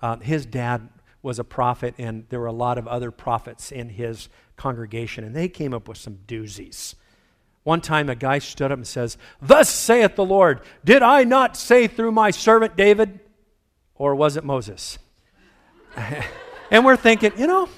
[0.00, 0.88] uh, his dad
[1.20, 5.34] was a prophet, and there were a lot of other prophets in his congregation, and
[5.34, 6.94] they came up with some doozies.
[7.64, 11.56] One time, a guy stood up and says, "Thus saith the Lord: Did I not
[11.56, 13.20] say through my servant David,
[13.94, 14.98] or was it Moses?"
[16.70, 17.68] and we're thinking, you know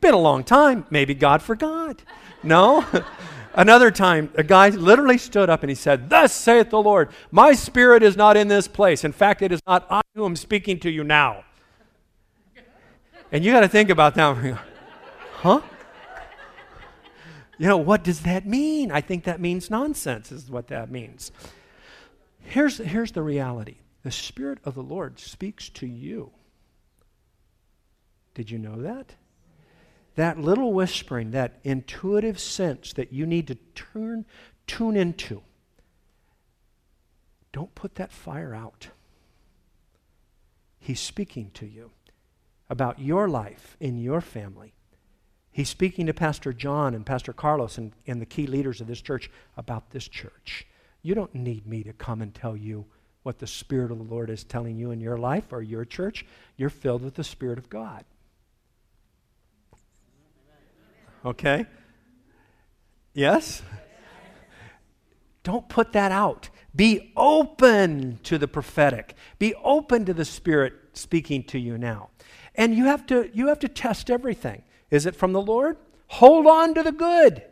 [0.00, 0.86] it's been a long time.
[0.88, 2.02] Maybe God forgot.
[2.42, 2.86] No?
[3.54, 7.52] Another time, a guy literally stood up and he said, Thus saith the Lord, my
[7.52, 9.04] spirit is not in this place.
[9.04, 11.44] In fact, it is not I who am speaking to you now.
[13.30, 14.58] And you got to think about that.
[15.34, 15.60] huh?
[17.58, 18.90] You know, what does that mean?
[18.90, 21.30] I think that means nonsense, is what that means.
[22.40, 26.30] Here's, here's the reality the Spirit of the Lord speaks to you.
[28.34, 29.14] Did you know that?
[30.16, 34.24] that little whispering, that intuitive sense that you need to turn,
[34.66, 35.42] tune into,
[37.52, 38.88] don't put that fire out.
[40.78, 41.90] He's speaking to you
[42.68, 44.74] about your life in your family.
[45.50, 49.00] He's speaking to Pastor John and Pastor Carlos and, and the key leaders of this
[49.00, 50.66] church about this church.
[51.02, 52.84] You don't need me to come and tell you
[53.22, 56.24] what the Spirit of the Lord is telling you in your life or your church.
[56.56, 58.04] You're filled with the Spirit of God.
[61.24, 61.66] Okay?
[63.12, 63.62] Yes?
[65.42, 66.48] Don't put that out.
[66.74, 69.14] Be open to the prophetic.
[69.38, 72.10] Be open to the Spirit speaking to you now.
[72.54, 74.62] And you have to, you have to test everything.
[74.90, 75.76] Is it from the Lord?
[76.08, 77.42] Hold on to the good.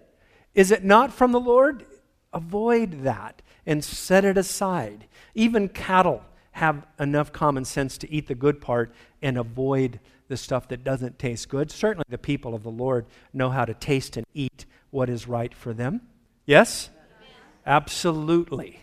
[0.55, 1.87] Is it not from the Lord?
[2.33, 5.07] Avoid that and set it aside.
[5.35, 10.69] Even cattle have enough common sense to eat the good part and avoid the stuff
[10.69, 11.71] that doesn't taste good.
[11.71, 15.55] Certainly, the people of the Lord know how to taste and eat what is right
[15.55, 16.03] for them.
[16.47, 16.91] Yes?
[17.67, 18.81] Absolutely.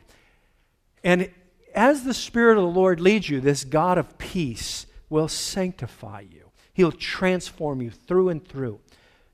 [1.04, 1.30] And
[1.74, 6.52] as the Spirit of the Lord leads you, this God of peace will sanctify you.
[6.74, 8.80] He'll transform you through and through.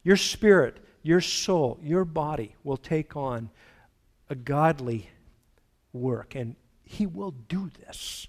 [0.04, 3.50] Your spirit, your soul, your body will take on
[4.30, 5.10] a godly
[5.94, 8.28] work, and He will do this.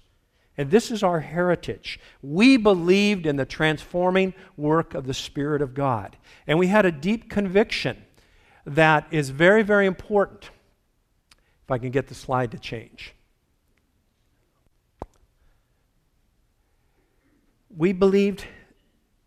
[0.57, 1.99] And this is our heritage.
[2.21, 6.17] We believed in the transforming work of the Spirit of God.
[6.45, 8.03] And we had a deep conviction
[8.65, 10.49] that is very, very important.
[11.63, 13.13] If I can get the slide to change.
[17.75, 18.45] We believed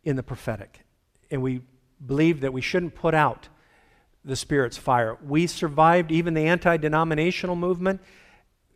[0.05, 0.85] in the prophetic,
[1.31, 1.63] and we
[2.05, 3.49] believed that we shouldn't put out
[4.25, 5.19] the Spirit's fire.
[5.27, 8.01] We survived even the anti denominational movement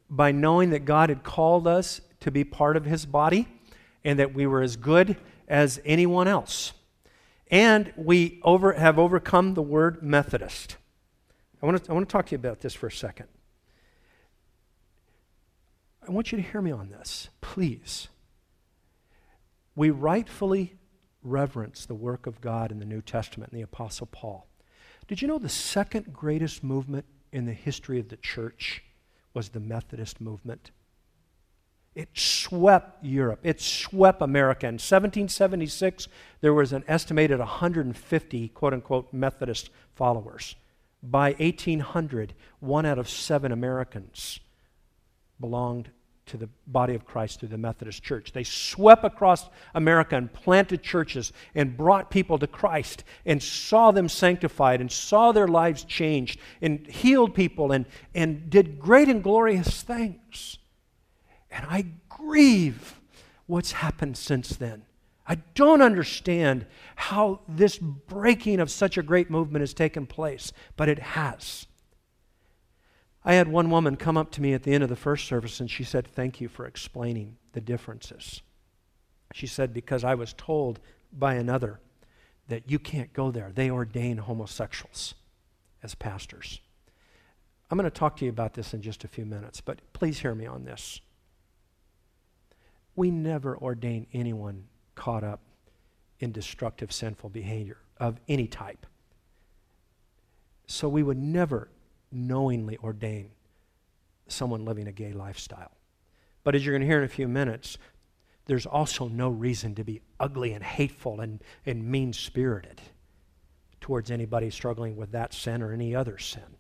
[0.09, 3.49] by knowing that God had called us to be part of his body
[4.05, 5.17] and that we were as good
[5.49, 6.73] as anyone else.
[7.51, 10.77] And we over, have overcome the word Methodist.
[11.63, 13.27] I want, to, I want to talk to you about this for a second.
[16.07, 18.09] I want you to hear me on this, please.
[19.75, 20.75] We rightfully
[21.23, 24.47] reverence the work of God in the New Testament and the Apostle Paul.
[25.07, 28.83] Did you know the second greatest movement in the history of the church
[29.35, 30.71] was the Methodist movement?
[31.94, 33.40] It swept Europe.
[33.42, 34.66] It swept America.
[34.66, 36.09] In 1776,
[36.40, 40.55] there was an estimated 150 quote unquote Methodist followers.
[41.03, 44.38] By 1800, one out of seven Americans
[45.40, 45.90] belonged
[46.26, 48.31] to the body of Christ through the Methodist Church.
[48.31, 54.09] They swept across America and planted churches and brought people to Christ and saw them
[54.09, 59.83] sanctified and saw their lives changed and healed people and, and did great and glorious
[59.83, 60.60] things.
[61.51, 63.01] And I grieve
[63.47, 64.85] what's happened since then.
[65.27, 70.89] I don't understand how this breaking of such a great movement has taken place, but
[70.89, 71.67] it has.
[73.25, 75.61] I had one woman come up to me at the end of the first service
[75.61, 78.41] and she said, Thank you for explaining the differences.
[79.33, 80.81] She said, Because I was told
[81.13, 81.81] by another
[82.49, 83.53] that you can't go there.
[83.55, 85.15] They ordain homosexuals
[85.83, 86.61] as pastors.
[87.71, 90.19] I'm going to talk to you about this in just a few minutes, but please
[90.19, 91.01] hear me on this.
[93.01, 95.41] We never ordain anyone caught up
[96.19, 98.85] in destructive, sinful behavior of any type.
[100.67, 101.71] So we would never
[102.13, 103.31] knowingly ordain
[104.29, 105.73] someone living a gay lifestyle.
[106.45, 107.79] But as you're going to hear in a few minutes,
[108.45, 112.83] there's also no reason to be ugly and hateful and, and mean spirited
[113.81, 116.55] towards anybody struggling with that sin or any other sin.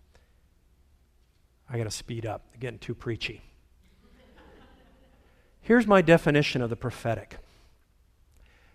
[1.68, 3.42] I got to speed up, I'm getting too preachy.
[5.62, 7.36] Here's my definition of the prophetic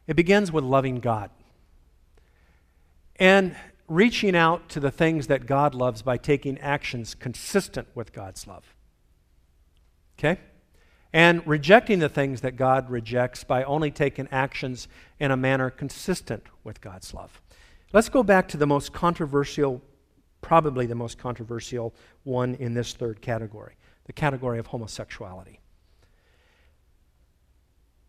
[0.08, 1.32] it begins with loving God
[3.16, 3.56] and
[3.88, 8.76] reaching out to the things that God loves by taking actions consistent with God's love.
[10.18, 10.40] Okay?
[11.14, 14.88] And rejecting the things that God rejects by only taking actions
[15.20, 17.42] in a manner consistent with God's love.
[17.94, 19.82] Let's go back to the most controversial,
[20.42, 21.94] probably the most controversial
[22.24, 25.60] one in this third category the category of homosexuality.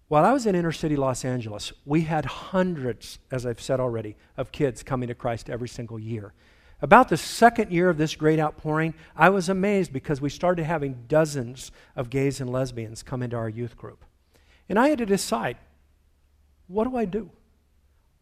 [0.08, 4.16] While I was in inner city Los Angeles, we had hundreds, as I've said already,
[4.36, 6.32] of kids coming to Christ every single year.
[6.80, 11.04] About the second year of this great outpouring, I was amazed because we started having
[11.08, 14.04] dozens of gays and lesbians come into our youth group.
[14.68, 15.56] And I had to decide
[16.68, 17.30] what do I do?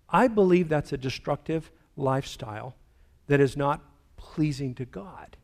[0.09, 2.75] I believe that's a destructive lifestyle
[3.27, 3.81] that is not
[4.17, 5.37] pleasing to God.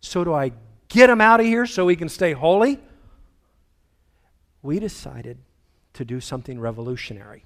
[0.00, 0.52] So, do I
[0.88, 2.78] get them out of here so we can stay holy?
[4.62, 5.38] We decided
[5.94, 7.44] to do something revolutionary.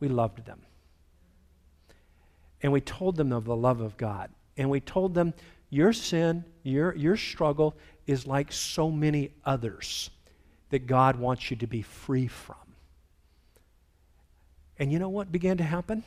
[0.00, 0.60] We loved them.
[2.62, 4.30] And we told them of the love of God.
[4.56, 5.34] And we told them,
[5.70, 7.74] your sin, your, your struggle
[8.06, 10.10] is like so many others
[10.70, 12.56] that God wants you to be free from.
[14.78, 16.02] And you know what began to happen?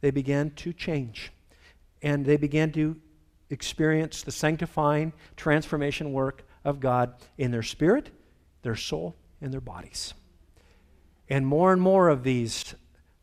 [0.00, 1.32] They began to change.
[2.02, 2.96] And they began to
[3.50, 8.10] experience the sanctifying transformation work of God in their spirit,
[8.62, 10.14] their soul, and their bodies.
[11.28, 12.74] And more and more of these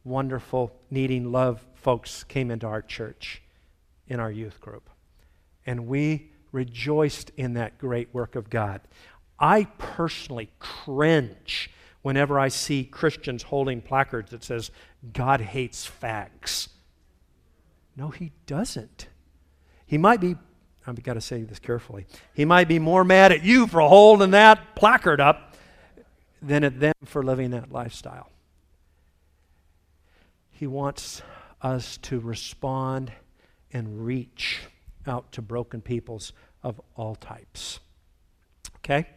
[0.03, 3.41] wonderful, needing love folks came into our church
[4.07, 4.89] in our youth group.
[5.65, 8.81] And we rejoiced in that great work of God.
[9.39, 11.69] I personally cringe
[12.01, 14.69] whenever I see Christians holding placards that says,
[15.11, 16.69] God hates fags.
[17.97, 19.07] No, he doesn't.
[19.85, 20.35] He might be,
[20.85, 24.31] I've got to say this carefully, he might be more mad at you for holding
[24.31, 25.54] that placard up
[26.45, 28.29] than at them for living that lifestyle.
[30.51, 31.21] He wants
[31.61, 33.11] us to respond
[33.73, 34.61] and reach
[35.07, 36.33] out to broken peoples
[36.63, 37.79] of all types.
[38.77, 39.07] Okay?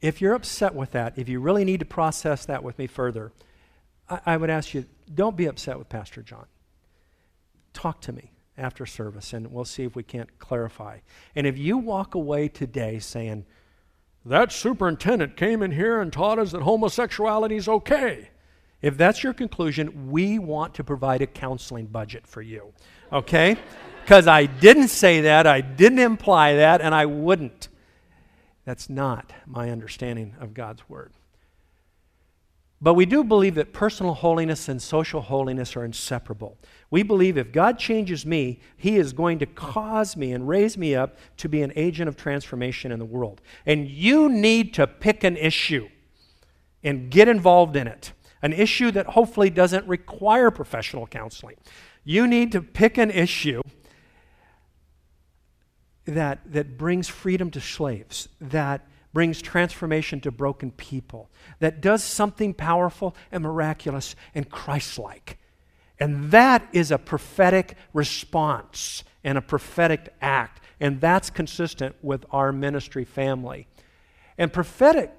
[0.00, 3.32] If you're upset with that, if you really need to process that with me further,
[4.08, 6.46] I, I would ask you don't be upset with Pastor John.
[7.72, 10.98] Talk to me after service and we'll see if we can't clarify.
[11.34, 13.44] And if you walk away today saying,
[14.28, 18.30] that superintendent came in here and taught us that homosexuality is okay.
[18.80, 22.72] If that's your conclusion, we want to provide a counseling budget for you.
[23.12, 23.56] Okay?
[24.02, 27.68] Because I didn't say that, I didn't imply that, and I wouldn't.
[28.64, 31.12] That's not my understanding of God's Word.
[32.80, 36.58] But we do believe that personal holiness and social holiness are inseparable.
[36.90, 40.94] We believe if God changes me, He is going to cause me and raise me
[40.94, 43.40] up to be an agent of transformation in the world.
[43.66, 45.88] And you need to pick an issue
[46.84, 48.12] and get involved in it.
[48.42, 51.56] An issue that hopefully doesn't require professional counseling.
[52.04, 53.60] You need to pick an issue
[56.04, 58.86] that, that brings freedom to slaves, that
[59.18, 65.38] brings transformation to broken people, that does something powerful and miraculous and Christ like.
[65.98, 70.62] And that is a prophetic response and a prophetic act.
[70.78, 73.66] And that's consistent with our ministry family.
[74.38, 75.12] And prophetic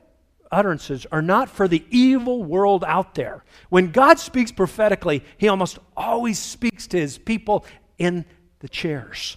[0.50, 3.44] utterances are not for the evil world out there.
[3.68, 7.66] When God speaks prophetically, He almost always speaks to His people
[7.98, 8.24] in
[8.60, 9.36] the chairs.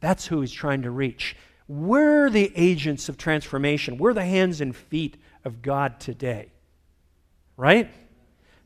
[0.00, 1.36] That's who he's trying to reach.
[1.68, 3.98] We're the agents of transformation.
[3.98, 6.52] We're the hands and feet of God today.
[7.56, 7.90] Right?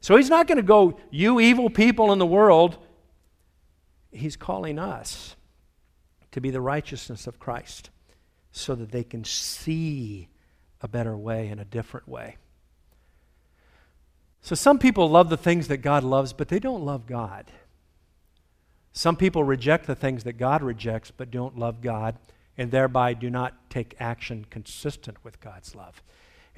[0.01, 2.79] So he's not going to go, you evil people in the world.
[4.11, 5.37] He's calling us
[6.33, 7.91] to be the righteousness of Christ
[8.53, 10.29] so that they can see
[10.81, 12.37] a better way and a different way.
[14.43, 17.51] So some people love the things that God loves, but they don't love God.
[18.93, 22.17] Some people reject the things that God rejects but don't love God
[22.61, 26.03] and thereby do not take action consistent with God's love.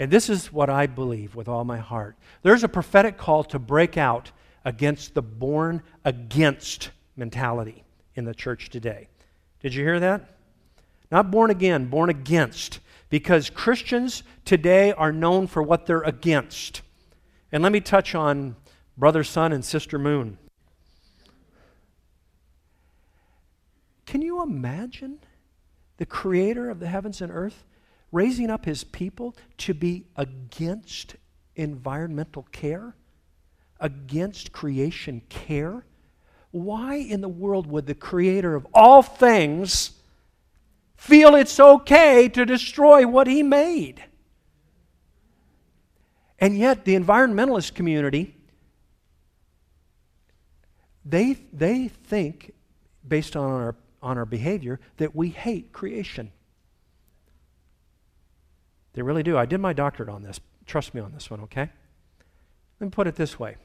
[0.01, 2.17] And this is what I believe with all my heart.
[2.43, 4.33] There's a prophetic call to break out
[4.65, 7.85] against the born against mentality
[8.17, 9.07] in the church today.
[9.61, 10.39] Did you hear that?
[11.13, 12.81] Not born again, born against.
[13.09, 16.83] Because Christians today are known for what they're against.
[17.53, 18.57] And let me touch on
[18.99, 20.37] Brother Sun and Sister Moon.
[24.05, 25.21] Can you imagine
[26.03, 27.65] the creator of the heavens and earth
[28.11, 31.15] raising up his people to be against
[31.55, 32.97] environmental care,
[33.79, 35.87] against creation care?
[36.51, 39.93] Why in the world would the creator of all things
[40.97, 44.03] feel it's okay to destroy what he made?
[46.41, 48.35] And yet, the environmentalist community,
[51.05, 52.55] they, they think,
[53.07, 56.33] based on our on our behavior that we hate creation.
[58.95, 59.39] They really do.
[59.39, 60.41] I did my doctorate on this.
[60.67, 61.71] Trust me on this one, okay?
[62.81, 63.57] Let me put it this way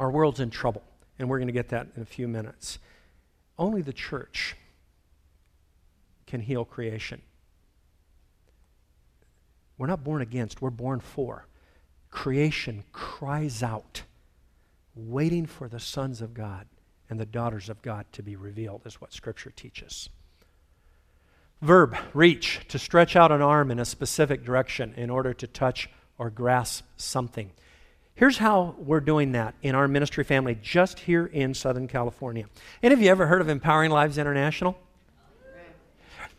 [0.00, 0.82] our world's in trouble,
[1.18, 2.78] and we're going to get that in a few minutes.
[3.58, 4.56] Only the church
[6.26, 7.22] can heal creation.
[9.78, 11.46] We're not born against, we're born for.
[12.10, 14.02] Creation cries out,
[14.94, 16.66] waiting for the sons of God
[17.12, 20.08] and the daughters of God to be revealed, is what Scripture teaches.
[21.60, 25.90] Verb, reach, to stretch out an arm in a specific direction in order to touch
[26.16, 27.50] or grasp something.
[28.14, 32.46] Here's how we're doing that in our ministry family just here in Southern California.
[32.82, 34.78] Any of you ever heard of Empowering Lives International?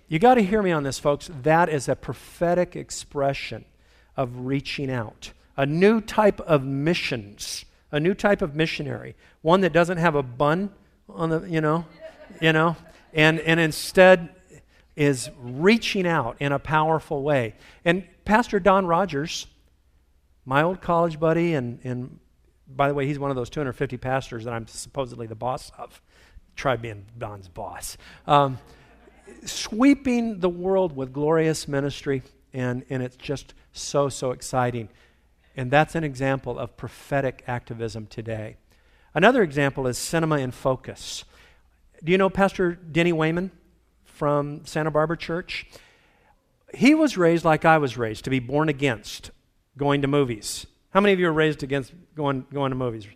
[0.08, 1.30] You got to hear me on this, folks.
[1.44, 3.66] That is a prophetic expression
[4.18, 9.72] of reaching out, a new type of missions a new type of missionary, one that
[9.72, 10.72] doesn't have a bun
[11.08, 11.86] on the, you know,
[12.42, 12.76] you know,
[13.14, 14.30] and, and instead
[14.96, 17.54] is reaching out in a powerful way.
[17.86, 19.46] And Pastor Don Rogers,
[20.44, 22.20] my old college buddy, and, and
[22.68, 26.02] by the way, he's one of those 250 pastors that I'm supposedly the boss of.
[26.56, 27.98] Try being Don's boss.
[28.26, 28.58] Um,
[29.46, 32.24] sweeping the world with glorious ministry,
[32.54, 34.90] and, and it's just so, so exciting.
[35.56, 38.58] And that's an example of prophetic activism today.
[39.14, 41.24] Another example is Cinema in Focus.
[42.04, 43.52] Do you know Pastor Denny Wayman
[44.04, 45.68] from Santa Barbara Church?
[46.74, 49.30] He was raised like I was raised, to be born against
[49.78, 50.66] going to movies.
[50.90, 53.08] How many of you are raised against going, going to movies?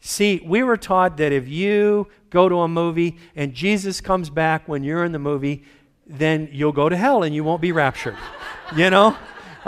[0.00, 4.68] See, we were taught that if you go to a movie and Jesus comes back
[4.68, 5.64] when you're in the movie,
[6.06, 8.16] then you'll go to hell and you won't be raptured.
[8.76, 9.16] you know?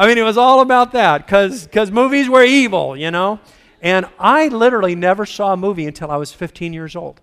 [0.00, 3.38] I mean, it was all about that because movies were evil, you know?
[3.82, 7.20] And I literally never saw a movie until I was 15 years old.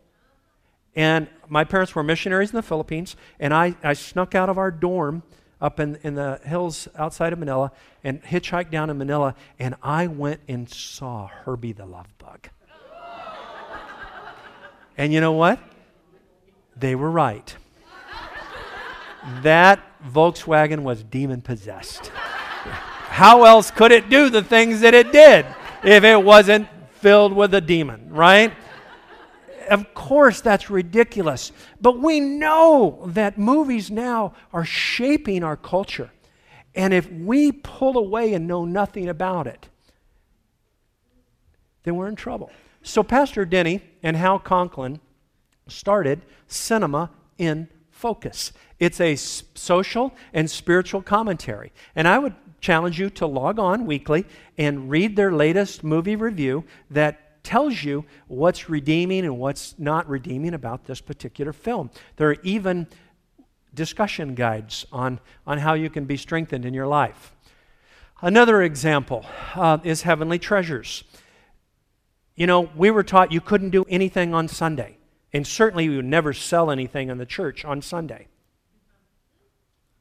[0.95, 4.69] And my parents were missionaries in the Philippines, and I, I snuck out of our
[4.69, 5.23] dorm
[5.59, 7.71] up in, in the hills outside of Manila
[8.03, 12.47] and hitchhiked down in Manila, and I went and saw Herbie the Love Bug.
[14.99, 15.59] and you know what?
[16.75, 17.55] They were right.
[19.41, 22.11] That Volkswagen was demon possessed.
[22.67, 25.45] How else could it do the things that it did
[25.83, 28.53] if it wasn't filled with a demon, right?
[29.69, 31.51] Of course, that's ridiculous.
[31.81, 36.11] But we know that movies now are shaping our culture.
[36.75, 39.67] And if we pull away and know nothing about it,
[41.83, 42.51] then we're in trouble.
[42.83, 44.99] So, Pastor Denny and Hal Conklin
[45.67, 48.53] started Cinema in Focus.
[48.79, 51.71] It's a social and spiritual commentary.
[51.95, 54.25] And I would challenge you to log on weekly
[54.57, 60.53] and read their latest movie review that tells you what's redeeming and what's not redeeming
[60.53, 61.89] about this particular film.
[62.17, 62.87] There are even
[63.73, 67.33] discussion guides on, on how you can be strengthened in your life.
[68.21, 71.03] Another example uh, is Heavenly Treasures.
[72.35, 74.97] You know, we were taught you couldn't do anything on Sunday,
[75.31, 78.27] and certainly you would never sell anything in the church on Sunday.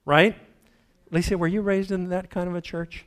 [0.04, 0.36] Right?
[1.10, 3.04] Lisa, were you raised in that kind of a church?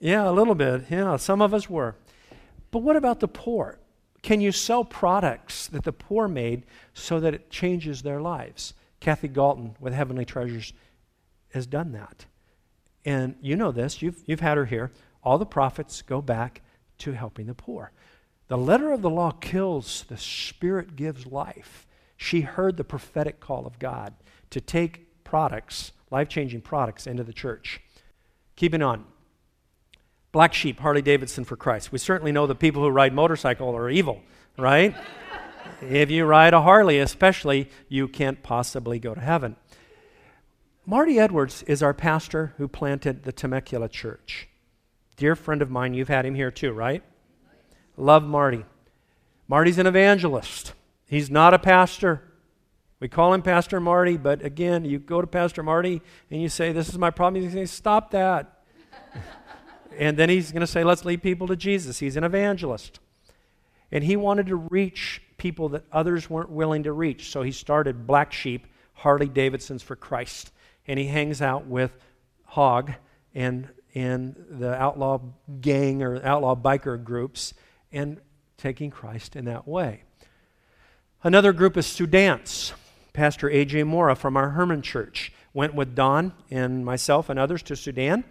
[0.00, 0.86] Yeah, a little bit.
[0.90, 1.94] Yeah, some of us were.
[2.70, 3.78] But what about the poor?
[4.22, 6.64] Can you sell products that the poor made
[6.94, 8.74] so that it changes their lives?
[9.00, 10.72] Kathy Galton with Heavenly Treasures
[11.52, 12.26] has done that.
[13.04, 14.92] And you know this, you've, you've had her here.
[15.24, 16.62] All the profits go back
[16.98, 17.92] to helping the poor.
[18.48, 21.86] The letter of the law kills, the Spirit gives life.
[22.16, 24.14] She heard the prophetic call of God
[24.50, 27.80] to take products, life changing products, into the church.
[28.54, 29.04] Keeping on.
[30.30, 31.90] Black sheep, Harley Davidson for Christ.
[31.90, 34.22] We certainly know the people who ride motorcycle are evil,
[34.56, 34.94] right?
[35.80, 39.56] if you ride a Harley, especially, you can't possibly go to heaven.
[40.84, 44.48] Marty Edwards is our pastor who planted the Temecula Church.
[45.16, 47.02] Dear friend of mine, you've had him here too, right?
[47.96, 48.64] Love Marty.
[49.48, 50.72] Marty's an evangelist.
[51.06, 52.31] He's not a pastor.
[53.02, 56.00] We call him Pastor Marty, but again, you go to Pastor Marty
[56.30, 57.42] and you say, This is my problem.
[57.42, 58.62] He's saying, Stop that.
[59.98, 61.98] And then he's going to say, let's lead people to Jesus.
[61.98, 62.98] He's an evangelist.
[63.90, 67.30] And he wanted to reach people that others weren't willing to reach.
[67.30, 70.50] So he started Black Sheep, Harley Davidson's for Christ.
[70.86, 71.92] And he hangs out with
[72.46, 72.92] Hog
[73.34, 75.20] and, and the outlaw
[75.60, 77.52] gang or outlaw biker groups
[77.92, 78.18] and
[78.56, 80.04] taking Christ in that way.
[81.22, 82.72] Another group is Sudan's.
[83.12, 83.84] Pastor A.J.
[83.84, 88.24] Mora from our Herman Church went with Don and myself and others to Sudan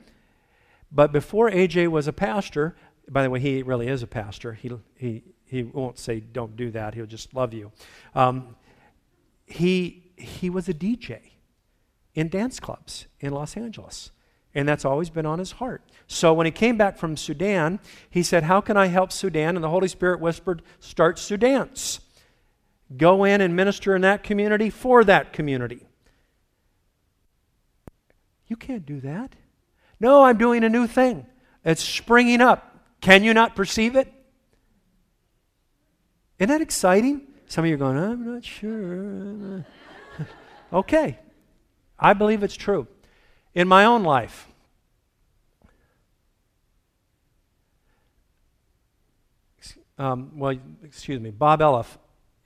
[0.91, 2.75] but before AJ was a pastor,
[3.09, 4.53] by the way, he really is a pastor.
[4.53, 6.93] He, he, he won't say, don't do that.
[6.93, 7.71] He'll just love you.
[8.13, 8.55] Um,
[9.45, 11.19] he, he was a DJ
[12.13, 14.11] in dance clubs in Los Angeles.
[14.53, 15.81] And that's always been on his heart.
[16.07, 17.79] So when he came back from Sudan,
[18.09, 19.55] he said, How can I help Sudan?
[19.55, 22.01] And the Holy Spirit whispered, Start Sudans.
[22.97, 25.85] Go in and minister in that community for that community.
[28.47, 29.35] You can't do that.
[29.99, 31.25] No, I'm doing a new thing.
[31.63, 32.67] It's springing up.
[32.99, 34.11] Can you not perceive it?
[36.37, 37.27] Isn't that exciting?
[37.47, 39.65] Some of you are going, I'm not sure.
[40.73, 41.19] okay.
[41.99, 42.87] I believe it's true.
[43.53, 44.47] In my own life,
[49.97, 51.97] um, well, excuse me, Bob Elliff,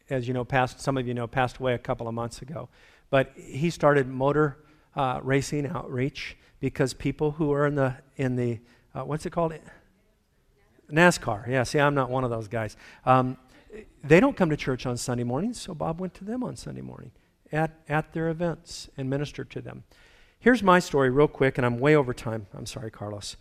[0.09, 2.69] as you know, passed, some of you know, passed away a couple of months ago.
[3.09, 4.57] But he started motor
[4.95, 8.59] uh, racing outreach because people who are in the in the
[8.93, 9.53] uh, what's it called
[10.91, 11.47] NASCAR.
[11.47, 12.77] Yeah, see, I'm not one of those guys.
[13.05, 13.37] Um,
[14.03, 16.81] they don't come to church on Sunday mornings, so Bob went to them on Sunday
[16.81, 17.11] morning
[17.51, 19.83] at, at their events and ministered to them.
[20.39, 22.47] Here's my story, real quick, and I'm way over time.
[22.53, 23.35] I'm sorry, Carlos.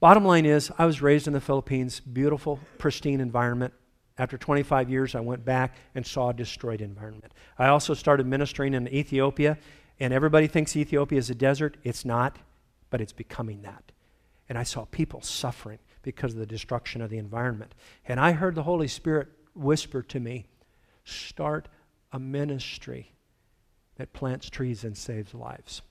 [0.00, 3.74] Bottom line is, I was raised in the Philippines, beautiful, pristine environment.
[4.18, 7.32] After 25 years, I went back and saw a destroyed environment.
[7.58, 9.58] I also started ministering in Ethiopia
[10.00, 11.76] and everybody thinks Ethiopia is a desert.
[11.84, 12.38] It's not,
[12.90, 13.92] but it's becoming that.
[14.48, 17.74] And I saw people suffering because of the destruction of the environment.
[18.06, 20.46] And I heard the Holy Spirit whisper to me
[21.04, 21.68] start
[22.12, 23.12] a ministry
[23.96, 25.82] that plants trees and saves lives.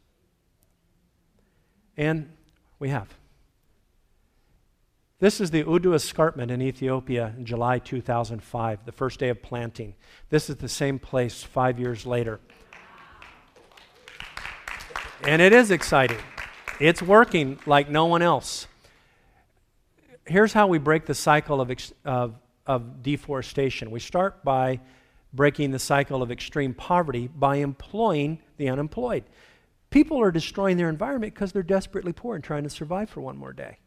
[1.96, 2.32] And
[2.80, 3.14] we have.
[5.22, 9.94] This is the Udu Escarpment in Ethiopia in July 2005, the first day of planting.
[10.32, 12.40] This is the same place five years later.
[15.28, 16.18] And it is exciting.
[16.80, 18.66] It's working like no one else.
[20.26, 24.80] Here's how we break the cycle of, ex- of, of deforestation we start by
[25.34, 29.26] breaking the cycle of extreme poverty by employing the unemployed.
[29.92, 33.38] People are destroying their environment because they're desperately poor and trying to survive for one
[33.38, 33.78] more day.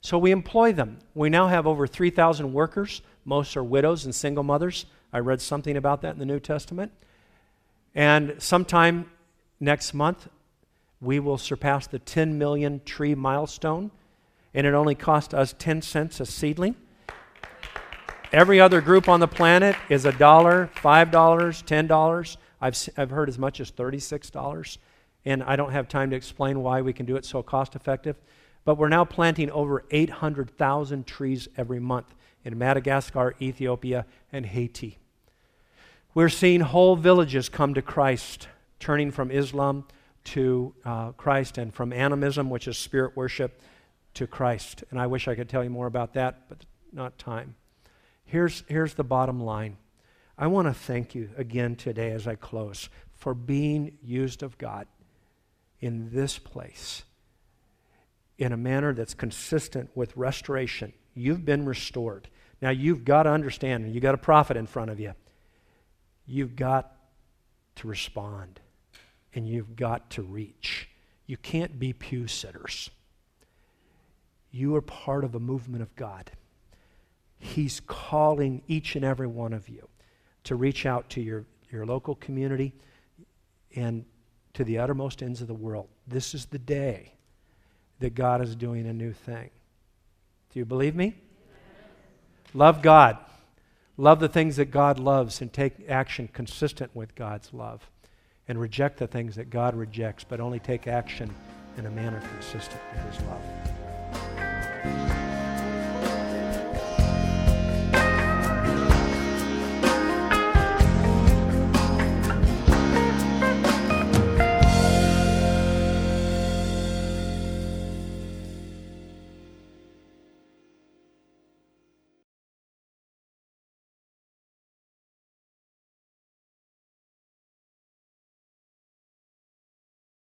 [0.00, 0.98] So we employ them.
[1.14, 3.02] We now have over 3,000 workers.
[3.24, 4.86] Most are widows and single mothers.
[5.12, 6.92] I read something about that in the New Testament.
[7.94, 9.10] And sometime
[9.60, 10.28] next month,
[11.00, 13.90] we will surpass the 10 million tree milestone,
[14.54, 16.74] and it only cost us 10 cents a seedling.
[18.32, 22.36] Every other group on the planet is a dollar, $5, $10.
[22.60, 24.78] I've, I've heard as much as $36.
[25.24, 28.16] And I don't have time to explain why we can do it so cost effective.
[28.68, 32.14] But we're now planting over 800,000 trees every month
[32.44, 34.98] in Madagascar, Ethiopia, and Haiti.
[36.12, 38.46] We're seeing whole villages come to Christ,
[38.78, 39.86] turning from Islam
[40.24, 43.58] to uh, Christ and from animism, which is spirit worship,
[44.12, 44.84] to Christ.
[44.90, 47.54] And I wish I could tell you more about that, but not time.
[48.26, 49.78] Here's, here's the bottom line
[50.36, 54.86] I want to thank you again today as I close for being used of God
[55.80, 57.04] in this place
[58.38, 60.92] in a manner that's consistent with restoration.
[61.14, 62.28] You've been restored.
[62.62, 65.12] Now you've got to understand, and you've got a prophet in front of you.
[66.26, 66.92] You've got
[67.76, 68.60] to respond,
[69.34, 70.88] and you've got to reach.
[71.26, 72.90] You can't be pew sitters.
[74.50, 76.30] You are part of a movement of God.
[77.38, 79.88] He's calling each and every one of you
[80.44, 82.72] to reach out to your, your local community
[83.76, 84.04] and
[84.54, 85.88] to the uttermost ends of the world.
[86.06, 87.12] This is the day
[88.00, 89.50] that God is doing a new thing.
[90.52, 91.14] Do you believe me?
[92.54, 93.18] Love God.
[93.96, 97.90] Love the things that God loves and take action consistent with God's love.
[98.46, 101.34] And reject the things that God rejects, but only take action
[101.76, 103.42] in a manner consistent with His love.